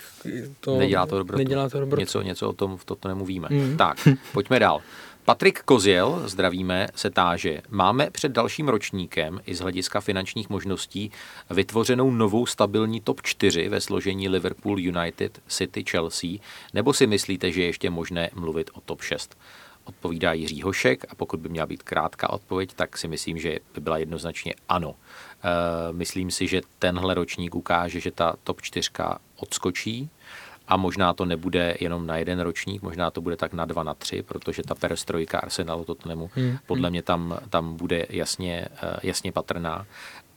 [0.61, 1.39] to nedělá to dobrotu.
[1.39, 2.01] Nedělá to dobrotu.
[2.01, 3.49] Něco, něco o tom v toto nemluvíme.
[3.51, 3.77] Hmm.
[3.77, 4.81] Tak, pojďme dál.
[5.27, 7.62] Patrik Koziel, zdravíme, se táže.
[7.68, 11.11] Máme před dalším ročníkem i z hlediska finančních možností
[11.51, 16.31] vytvořenou novou stabilní top 4 ve složení Liverpool, United, City, Chelsea,
[16.74, 19.39] nebo si myslíte, že je ještě možné mluvit o top 6?
[19.85, 23.81] Odpovídá Jiří Hošek a pokud by měla být krátká odpověď, tak si myslím, že by
[23.81, 24.95] byla jednoznačně ano.
[24.95, 28.91] E, myslím si, že tenhle ročník ukáže, že ta top 4
[29.37, 30.11] odskočí
[30.69, 33.95] a možná to nebude jenom na jeden ročník, možná to bude tak na dva, na
[33.95, 36.59] tři, protože ta perestrojka Arsenalu Tottenhamu hmm.
[36.67, 39.87] podle mě tam, tam bude jasně, eh, jasně patrná.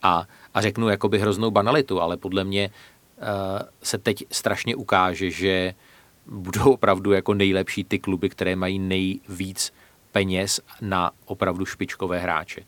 [0.02, 3.24] A, a řeknu jakoby hroznou banalitu, ale podle mě uh,
[3.82, 5.74] se teď strašně ukáže, že
[6.26, 9.72] budou opravdu jako nejlepší ty kluby, které mají nejvíc
[10.12, 12.60] peněz na opravdu špičkové hráče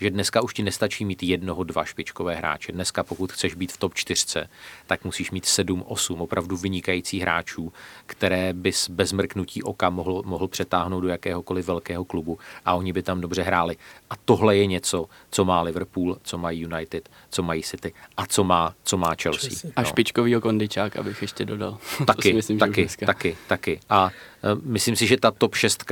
[0.00, 2.72] že dneska už ti nestačí mít jednoho, dva špičkové hráče.
[2.72, 4.40] Dneska pokud chceš být v top 4,
[4.86, 7.72] tak musíš mít 7, 8 opravdu vynikajících hráčů,
[8.06, 13.02] které bys bez mrknutí oka mohl, mohl přetáhnout do jakéhokoliv velkého klubu a oni by
[13.02, 13.76] tam dobře hráli.
[14.10, 18.44] A tohle je něco, co má Liverpool, co má United, co mají City a co
[18.44, 19.70] má, co má Chelsea.
[19.76, 19.88] A no.
[19.88, 21.78] špičkovýho kondičák, abych ještě dodal.
[22.06, 23.80] Taky, myslím, taky, taky, taky.
[23.90, 24.10] A
[24.62, 25.84] myslím si, že ta top 6,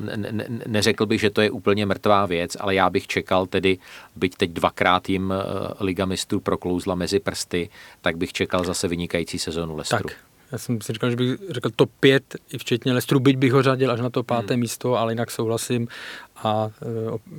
[0.00, 3.78] ne, ne, neřekl bych, že to je úplně mrtvá věc, ale já bych čekal tedy,
[4.16, 5.36] byť teď dvakrát jim uh,
[5.80, 7.68] Liga mistrů proklouzla mezi prsty,
[8.00, 10.08] tak bych čekal zase vynikající sezonu Leicesteru.
[10.08, 10.16] Tak.
[10.52, 13.62] Já jsem si říkal, že bych řekl top 5, i včetně Lestru, byť bych ho
[13.62, 14.60] řadil až na to páté hmm.
[14.60, 15.88] místo, ale jinak souhlasím
[16.36, 16.70] a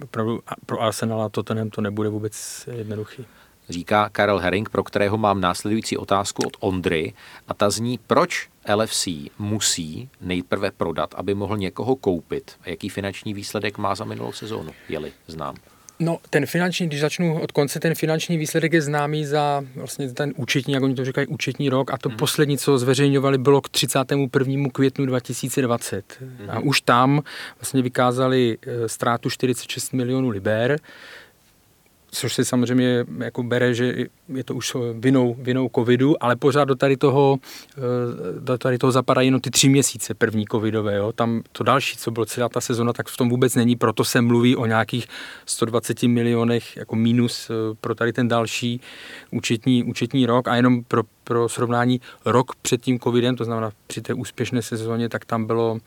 [0.01, 3.25] opravdu pro Arsenal a Tottenham to nebude vůbec jednoduchý
[3.71, 7.13] říká Karel Herring, pro kterého mám následující otázku od Ondry
[7.47, 9.07] a ta zní, proč LFC
[9.39, 14.71] musí nejprve prodat, aby mohl někoho koupit a jaký finanční výsledek má za minulou sezónu,
[14.89, 15.55] jeli znám.
[16.01, 20.33] No, ten finanční, když začnu od konce, ten finanční výsledek je známý za vlastně ten
[20.35, 22.17] účetní, jak oni to říkají, účetní rok a to hmm.
[22.17, 24.69] poslední, co zveřejňovali, bylo k 31.
[24.73, 26.17] květnu 2020.
[26.19, 26.49] Hmm.
[26.49, 27.21] A už tam
[27.59, 30.79] vlastně vykázali eh, ztrátu 46 milionů liber
[32.11, 33.95] což se samozřejmě jako bere, že
[34.33, 37.37] je to už vinou, vinou covidu, ale pořád do tady toho,
[37.77, 37.81] eh,
[38.39, 40.95] do tady toho zapadají jenom ty tři měsíce první covidové.
[40.95, 41.11] Jo.
[41.11, 44.21] Tam to další, co bylo celá ta sezona, tak v tom vůbec není, proto se
[44.21, 45.07] mluví o nějakých
[45.45, 48.81] 120 milionech jako mínus eh, pro tady ten další
[49.31, 54.01] účetní, účetní rok a jenom pro, pro srovnání rok před tím covidem, to znamená při
[54.01, 55.79] té úspěšné sezóně, tak tam bylo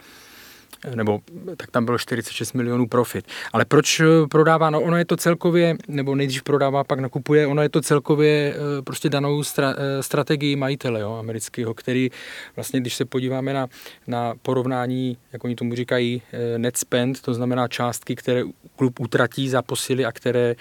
[0.94, 1.20] nebo
[1.56, 3.26] tak tam bylo 46 milionů profit.
[3.52, 4.70] Ale proč eh, prodává?
[4.70, 8.82] No ono je to celkově, nebo nejdřív prodává, pak nakupuje, ono je to celkově eh,
[8.82, 12.10] prostě danou stra, eh, strategii majitele jo, amerického, který
[12.56, 13.66] vlastně, když se podíváme na,
[14.06, 16.22] na porovnání, jak oni tomu říkají,
[16.56, 18.42] net spend, to znamená částky, které
[18.76, 20.54] klub utratí za posily a které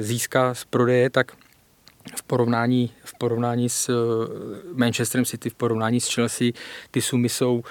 [0.00, 1.32] získá z prodeje, tak
[2.16, 6.52] v porovnání, v porovnání s eh, Manchesterem City, v porovnání s Chelsea,
[6.90, 7.62] ty sumy jsou,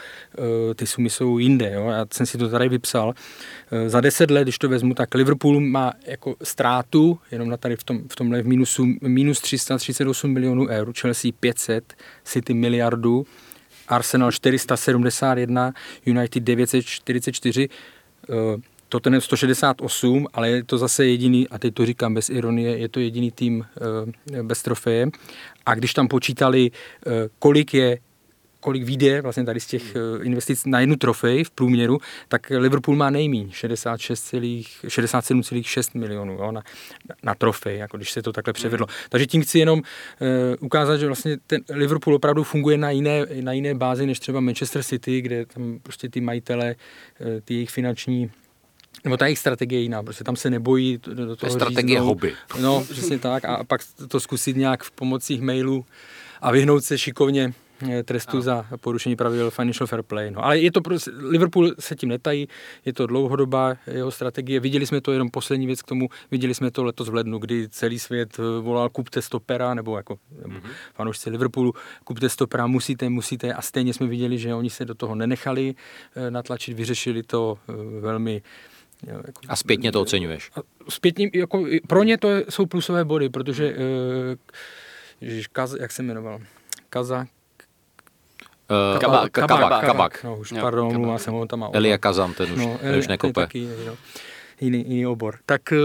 [0.72, 1.72] eh, ty sumy jsou jinde.
[1.74, 1.88] Jo?
[1.90, 3.14] Já jsem si to tady vypsal.
[3.72, 7.76] Eh, za deset let, když to vezmu, tak Liverpool má jako ztrátu, jenom na tady
[7.76, 13.26] v, tom, v tomhle v minusu, minus 338 milionů eur, Chelsea 500, City miliardu,
[13.88, 15.74] Arsenal 471,
[16.06, 17.70] United 944,
[18.92, 23.00] Tottenham 168, ale je to zase jediný, a teď to říkám bez ironie, je to
[23.00, 23.66] jediný tým
[24.34, 25.08] e, bez trofeje.
[25.66, 27.98] A když tam počítali, e, kolik je
[28.62, 32.98] kolik vyjde vlastně tady z těch eh, investic na jednu trofej v průměru, tak Liverpool
[32.98, 36.62] má nejmíň 67,6 milionů jo, na,
[37.24, 38.88] na trofej, jako když se to takhle převedlo.
[38.90, 38.96] Hmm.
[39.10, 39.86] Takže tím chci jenom uh,
[40.60, 44.84] ukázat, že vlastně ten Liverpool opravdu funguje na jiné, na jiné bázi než třeba Manchester
[44.84, 46.76] City, kde tam prostě ty majitele,
[47.20, 48.32] uh, ty jejich finanční
[49.04, 52.08] nebo ta jejich strategie je jiná, protože tam se nebojí do toho strategie říznout.
[52.08, 52.34] hobby.
[52.62, 53.46] No, přesně tak.
[53.46, 55.86] A pak to zkusit nějak v pomocí mailů
[56.42, 57.54] a vyhnout se šikovně
[57.90, 58.42] eh, trestu no.
[58.42, 60.32] za porušení pravidel financial fair play.
[60.32, 62.48] No, ale je to prostě, Liverpool se tím netají,
[62.86, 64.60] je to dlouhodobá jeho strategie.
[64.60, 67.70] Viděli jsme to jenom poslední věc k tomu, viděli jsme to letos v lednu, kdy
[67.70, 70.72] celý svět eh, volal kupte stopera, nebo jako nebo mm-hmm.
[70.94, 71.74] fanoušci Liverpoolu,
[72.04, 75.76] kupte stopera, musíte, musíte a stejně jsme viděli, že oni se do toho nenechali
[76.16, 77.58] eh, natlačit, vyřešili to
[78.00, 78.42] velmi
[79.08, 80.52] Jo, jako, a zpětně to oceňuješ?
[80.90, 83.76] Zpětně, jako, pro ně to jsou plusové body, protože, uh,
[85.22, 86.40] ježiš, Kaz, jak se jmenoval?
[86.90, 87.26] Kaza,
[88.94, 90.24] Uh, kabak, kabak, kabak.
[90.24, 91.70] No už, pardon, mluvám jsem, on tam.
[91.74, 93.42] Elia Kazan, ten už, no, ten už nekope.
[93.42, 93.98] Taky, no
[94.62, 95.38] jiný, jiný obor.
[95.46, 95.78] Tak, eh,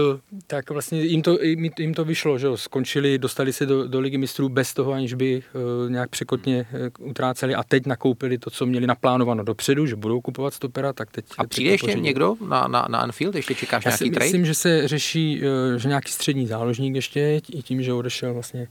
[0.47, 1.37] tak vlastně jim to,
[1.79, 5.13] jim to vyšlo, že jo, skončili, dostali se do, do ligy mistrů bez toho, aniž
[5.13, 6.65] by uh, nějak překotně
[6.99, 11.11] uh, utráceli a teď nakoupili to, co měli naplánováno dopředu, že budou kupovat stopera, tak
[11.11, 11.25] teď...
[11.37, 12.01] A přijde ještě pořadí.
[12.01, 14.25] někdo na, na, na Anfield, ještě čekáš Já nějaký trade?
[14.25, 18.67] myslím, že se řeší, uh, že nějaký střední záložník ještě, i tím, že odešel vlastně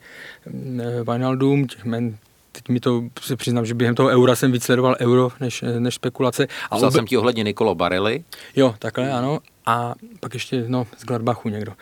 [0.46, 2.16] uh, Wijnaldum, těch men
[2.56, 5.94] teď mi to se přiznám, že během toho eura jsem víc sledoval euro než, než
[5.94, 6.46] spekulace.
[6.70, 8.24] A Psal jsem ti ohledně Nikolo Barely.
[8.56, 9.38] Jo, takhle ano.
[9.66, 11.72] A pak ještě, no, z Gladbachu někdo.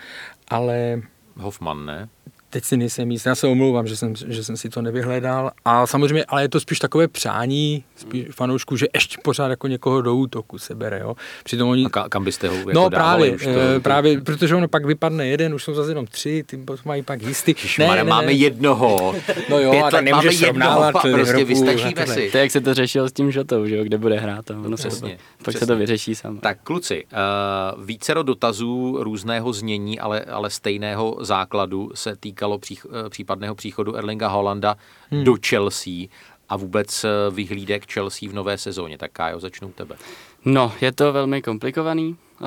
[0.49, 1.03] Ale...
[1.37, 2.09] Hoffman, ne?
[2.55, 5.51] Teď si nejsem jistý, já se omlouvám, že jsem, že jsem si to nevyhledal.
[5.65, 10.03] A samozřejmě, ale je to spíš takové přání spíš fanoušků, že ještě pořád jako někoho
[10.03, 10.99] do útoku se bere.
[10.99, 11.15] Jo.
[11.45, 11.87] Přitom oni...
[11.93, 13.51] A kam byste ho jako No právě, už to...
[13.51, 17.23] Eh, právě, protože ono pak vypadne jeden, už jsou zase jenom tři, ty mají pak
[17.23, 17.55] jistý.
[17.79, 19.15] Ne, ne, ne, máme jednoho.
[19.51, 20.95] No jo, Pět a tak nemůžeš srovnávat.
[21.13, 22.31] Prostě vystačíme si.
[22.31, 24.51] To jak se to řešilo s tím Žotou, že jo, kde bude hrát.
[24.51, 25.19] No, no přesně.
[25.45, 26.39] Pak se to vyřeší sám.
[26.39, 32.93] Tak kluci, uh, vícero dotazů různého znění, ale, ale stejného základu se týkalo přích, uh,
[33.09, 34.77] případného příchodu Erlinga Holanda
[35.11, 35.25] hmm.
[35.25, 36.07] do Chelsea
[36.49, 38.99] a vůbec eh, vyhlídek Chelsea v nové sezóně.
[38.99, 39.97] Tak Kájo, začnu tebe.
[40.45, 42.17] No, je to velmi komplikovaný.
[42.43, 42.47] Eh,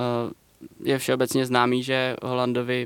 [0.83, 2.85] je všeobecně známý, že Holandovi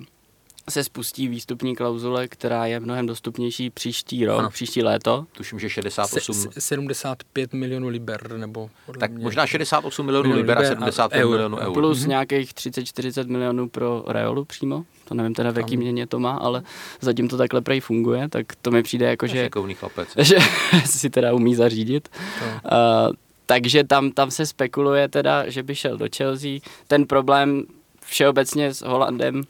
[0.70, 4.49] se spustí výstupní klauzule, která je mnohem dostupnější příští rok, ano.
[4.49, 5.26] příští léto.
[5.32, 6.34] Tuším, že 68...
[6.34, 8.70] Se, 75 milionů liber, nebo...
[8.99, 9.24] Tak mě...
[9.24, 11.30] možná 68 milionů liber, a 75 eur.
[11.30, 11.74] milionů eur.
[11.74, 12.07] Plus mm-hmm.
[12.07, 14.86] nějakých 30-40 milionů pro Reolu přímo.
[15.12, 16.64] To nevím teda, v jaký měně to má, ale
[17.01, 19.49] zatím to takhle prej funguje, tak to mi přijde jako, že...
[19.74, 20.09] chlapec.
[20.18, 20.38] Že
[20.86, 22.09] si teda umí zařídit.
[22.41, 23.14] Uh,
[23.45, 26.59] takže tam, tam se spekuluje teda, že by šel do Chelsea.
[26.88, 27.64] Ten problém
[28.05, 29.43] všeobecně s Holandem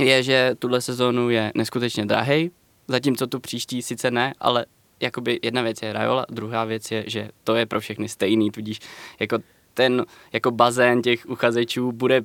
[0.00, 2.50] je, že tuhle sezónu je neskutečně drahý,
[2.88, 4.66] zatímco tu příští sice ne, ale
[5.00, 8.80] jakoby jedna věc je Rajola, druhá věc je, že to je pro všechny stejný, tudíž
[9.20, 9.38] jako
[9.74, 12.22] ten jako bazén těch uchazečů bude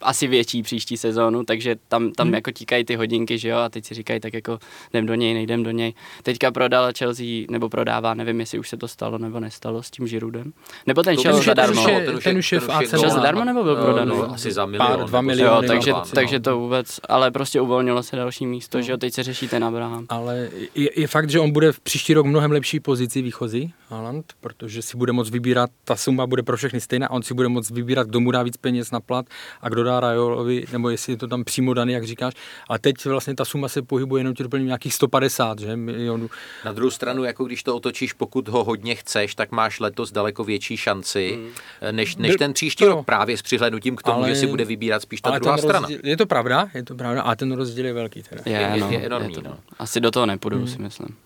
[0.00, 2.34] asi větší příští sezónu, takže tam, tam hmm.
[2.34, 4.58] jako tíkají ty hodinky, že jo, a teď si říkají tak jako
[4.90, 5.94] jdem do něj, nejdem do něj.
[6.22, 10.06] Teďka prodala Chelsea, nebo prodává, nevím, jestli už se to stalo nebo nestalo s tím
[10.06, 10.52] Žirudem.
[10.86, 11.86] Nebo ten šel zadarmo.
[12.24, 14.10] Ten už je v AC Šel zadarmo nebo byl prodaný?
[14.10, 14.88] No, asi za milion.
[14.88, 15.66] Pár, dva miliony.
[15.66, 19.22] Jo, takže, takže to vůbec, ale prostě uvolnilo se další místo, že jo, teď se
[19.22, 20.06] řeší ten Abraham.
[20.08, 24.32] Ale je, je, fakt, že on bude v příští rok mnohem lepší pozici výchozí, Haaland,
[24.40, 27.70] protože si bude moc vybírat, ta suma bude pro všechny stejná, on si bude moc
[27.70, 29.26] vybírat, kdo mu dá víc peněz na plat
[29.60, 32.34] a kdo dodá Rajolovi, nebo jestli je to tam přímo daný, jak říkáš.
[32.68, 36.30] A teď vlastně ta suma se pohybuje jenom ti doplním nějakých 150 že, milionů.
[36.64, 40.44] Na druhou stranu, jako když to otočíš, pokud ho hodně chceš, tak máš letos daleko
[40.44, 41.96] větší šanci, hmm.
[41.96, 45.02] než, než ten příští rok, právě s přihlednutím k tomu, ale, že si bude vybírat
[45.02, 45.88] spíš ta druhá rozdíl, strana.
[46.02, 48.22] Je to pravda, je to pravda, a ten rozdíl je velký.
[48.22, 48.42] Teda.
[48.46, 49.34] Je, je, no, je enormní.
[49.34, 49.58] Je to, no.
[49.78, 50.68] Asi do toho nepůjdu, hmm.
[50.68, 51.16] si myslím.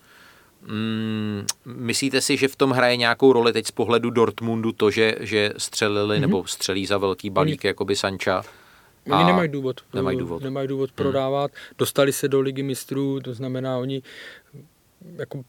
[0.67, 5.15] Mm, myslíte si, že v tom hraje nějakou roli teď z pohledu Dortmundu to, že,
[5.19, 6.21] že střelili mm-hmm.
[6.21, 7.67] nebo střelí za velký balík, Oni...
[7.67, 8.43] jakoby Sancha?
[9.11, 9.81] Oni nemají důvod.
[9.93, 10.43] Nemají důvod.
[10.43, 10.95] Nemají důvod hmm.
[10.95, 11.51] prodávat.
[11.77, 14.01] Dostali se do ligy mistrů, to znamená, oni
[15.15, 15.43] jako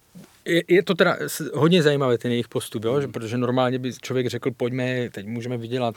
[0.44, 1.16] je, je to teda
[1.54, 3.00] hodně zajímavé ten jejich postup, jo?
[3.00, 3.12] Že, hmm.
[3.12, 5.94] protože normálně by člověk řekl, pojďme, teď můžeme vydělat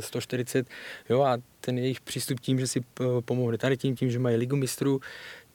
[0.00, 0.66] 140,
[1.10, 2.80] jo, a ten jejich přístup tím, že si
[3.24, 5.00] pomohli tady tím, tím, že mají ligu mistrů,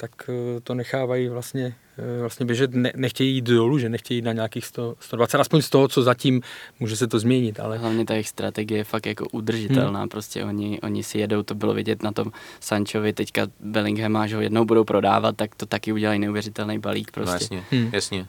[0.01, 4.25] tak eh, to nechávají vlastně, eh, vlastně běžet, ne, nechtějí jít dolů, že nechtějí jít
[4.25, 6.41] na nějakých 100, 120, aspoň z toho, co zatím
[6.79, 7.59] může se to změnit.
[7.59, 7.77] Ale...
[7.77, 10.09] Hlavně ta jejich strategie je fakt jako udržitelná, hmm.
[10.09, 14.41] prostě oni, oni si jedou, to bylo vidět na tom Sanchovi, teďka Bellingham, až ho
[14.41, 17.47] jednou budou prodávat, tak to taky udělají neuvěřitelný balík prostě.
[17.51, 17.89] No jasně, hmm.
[17.93, 18.27] jasně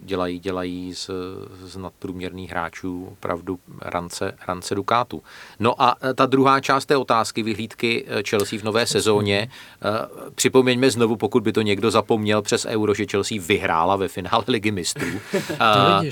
[0.00, 1.10] dělají, dělají z,
[1.62, 5.22] z nadprůměrných hráčů opravdu rance, rance Dukátu.
[5.60, 9.38] No a e, ta druhá část té otázky, vyhlídky e, Chelsea v nové sezóně.
[9.38, 9.48] E,
[10.34, 14.70] připomeňme znovu, pokud by to někdo zapomněl přes Euro, že Chelsea vyhrála ve finále ligy
[14.70, 15.06] mistrů.
[15.60, 16.02] A,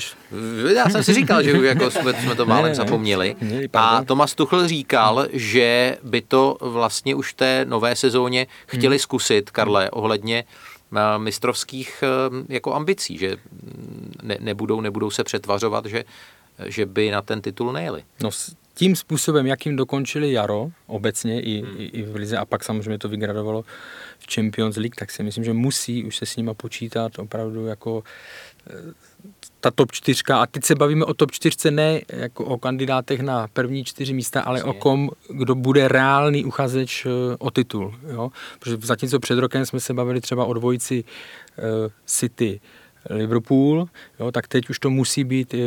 [0.75, 3.37] já jsem si říkal, že jako jsme, jsme to málem zapomněli.
[3.73, 9.03] A Tomas Tuchl říkal, že by to vlastně už v té nové sezóně chtěli hmm.
[9.03, 10.45] zkusit, Karle, ohledně
[11.19, 13.37] mistrovských eh, jako ambicí, že
[14.23, 16.05] ne, nebudou, nebudou se přetvařovat, že,
[16.67, 18.05] že by na ten titul nejeli.
[18.23, 18.31] No
[18.75, 21.77] tím způsobem, jakým dokončili jaro obecně i, hmm.
[21.79, 23.65] i, i v Lize a pak samozřejmě to vygradovalo
[24.19, 28.03] v Champions League, tak si myslím, že musí už se s nima počítat opravdu jako
[28.71, 28.73] eh,
[29.61, 30.43] ta top čtyřka.
[30.43, 34.41] A teď se bavíme o top čtyřce ne jako o kandidátech na první čtyři místa,
[34.41, 34.71] ale Jasně.
[34.71, 37.95] o kom, kdo bude reálný uchazeč eh, o titul.
[38.13, 38.31] Jo?
[38.59, 41.65] Protože zatímco před rokem jsme se bavili třeba o dvojici uh,
[42.07, 42.61] City,
[43.11, 43.89] Liverpool,
[44.21, 45.59] jo, tak teď už to musí být e,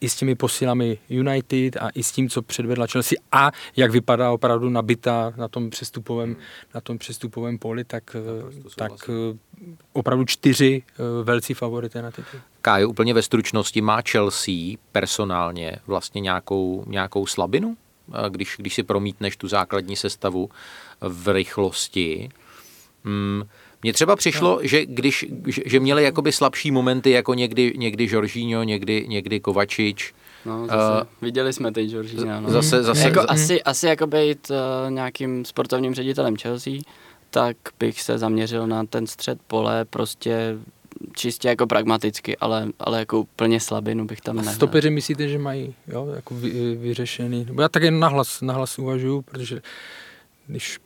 [0.00, 4.32] i s těmi posilami United a i s tím, co předvedla Chelsea a jak vypadá
[4.32, 6.36] opravdu nabita na tom přestupovém,
[6.74, 8.16] na tom přestupovém poli, tak,
[8.76, 9.10] tak
[9.92, 10.82] opravdu čtyři
[11.22, 12.40] velcí favority na titul.
[12.60, 14.54] Kájo, úplně ve stručnosti, má Chelsea
[14.92, 17.76] personálně vlastně nějakou, nějakou slabinu,
[18.28, 20.50] když, když si promítneš tu základní sestavu
[21.00, 22.28] v rychlosti?
[23.04, 23.42] Hmm,
[23.82, 24.68] mně třeba přišlo, no.
[24.68, 30.14] že když že měli jakoby slabší momenty, jako někdy, někdy Jorginho, někdy, někdy Kovačič.
[30.46, 32.40] No, zase, uh, viděli jsme teď Jorginho.
[32.40, 32.50] No.
[32.50, 33.28] Zase, zase, jako zase.
[33.28, 36.72] Asi, asi jako být uh, nějakým sportovním ředitelem Chelsea,
[37.30, 40.58] tak bych se zaměřil na ten střed pole, prostě
[41.16, 44.54] čistě jako pragmaticky, ale, ale jako úplně slabinu bych tam nehrál.
[44.54, 47.44] Stopeři myslíte, že mají jo, jako vy, vyřešený?
[47.44, 49.62] Nebo já tak jen nahlas, nahlas uvažuju, protože
[50.46, 50.78] když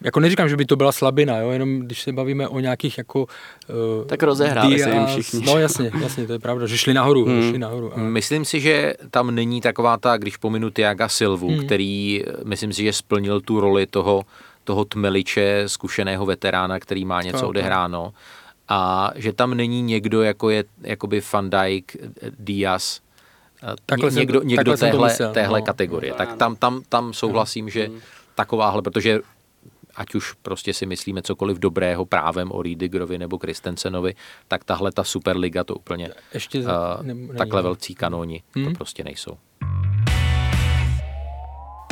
[0.00, 3.20] jako neříkám, že by to byla slabina, jo, jenom když se bavíme o nějakých jako...
[3.20, 5.42] Uh, tak rozehráli se jim všichni.
[5.46, 7.24] No jasně, jasně, to je pravda, že šli nahoru.
[7.24, 7.48] Hmm.
[7.48, 7.98] Šli nahoru a...
[7.98, 11.66] Myslím si, že tam není taková ta, když pominu Tiaga Silvu, hmm.
[11.66, 14.22] který, myslím si, že splnil tu roli toho,
[14.64, 18.12] toho tmeliče, zkušeného veterána, který má něco odehráno.
[18.68, 21.96] A že tam není někdo, jako je jakoby Van Dijk,
[22.38, 23.00] Diaz,
[23.86, 25.66] takhle někdo, jsem, někdo téhle, myslel, téhle no.
[25.66, 26.12] kategorie.
[26.12, 28.00] Tak tam, tam, tam souhlasím, že hmm.
[28.34, 29.20] takováhle, protože
[30.00, 34.14] ať už prostě si myslíme cokoliv dobrého právem o Riedigerovi nebo Kristensenovi,
[34.48, 38.64] tak tahle ta Superliga to úplně Ještě za, uh, ne, takhle velcí kanóni hmm.
[38.64, 39.36] to prostě nejsou.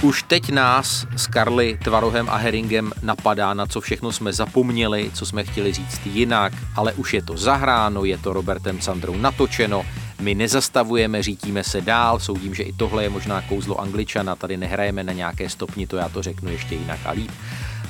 [0.03, 5.27] Už teď nás s Karly, Tvarohem a Heringem napadá, na co všechno jsme zapomněli, co
[5.27, 9.85] jsme chtěli říct jinak, ale už je to zahráno, je to Robertem Sandrou natočeno,
[10.21, 15.05] my nezastavujeme, řítíme se dál, soudím, že i tohle je možná kouzlo Angličana, tady nehrajeme
[15.05, 17.31] na nějaké stopni, to já to řeknu ještě jinak a líp.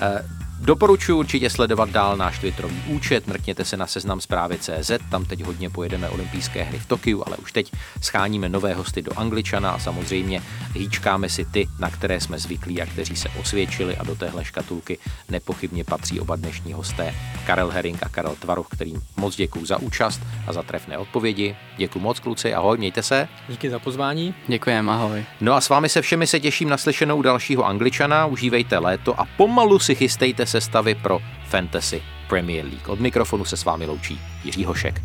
[0.00, 0.22] Uh,
[0.60, 5.44] doporučuji určitě sledovat dál náš Twitterový účet, mrkněte se na seznam zprávy CZ, tam teď
[5.44, 9.78] hodně pojedeme olympijské hry v Tokiu, ale už teď scháníme nové hosty do Angličana a
[9.78, 10.42] samozřejmě
[10.74, 14.98] hýčkáme si ty, na které jsme zvyklí a kteří se osvědčili a do téhle škatulky
[15.28, 17.14] nepochybně patří oba dnešní hosté
[17.46, 21.56] Karel Herring a Karel Tvaroch, kterým moc děkuji za účast a za trefné odpovědi.
[21.76, 23.28] Děkuji moc kluci, ahoj, mějte se.
[23.48, 24.34] Díky za pozvání.
[24.46, 25.24] Děkujeme, ahoj.
[25.40, 29.24] No a s vámi se všemi se těším na slyšenou dalšího Angličana, užívejte léto a
[29.36, 32.88] pomalu si chystejte sestavy pro Fantasy Premier League.
[32.88, 35.02] Od mikrofonu se s vámi loučí Jiří Hošek.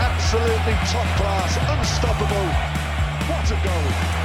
[0.00, 2.48] Absolutely top class, unstoppable.
[3.28, 4.17] What a goal!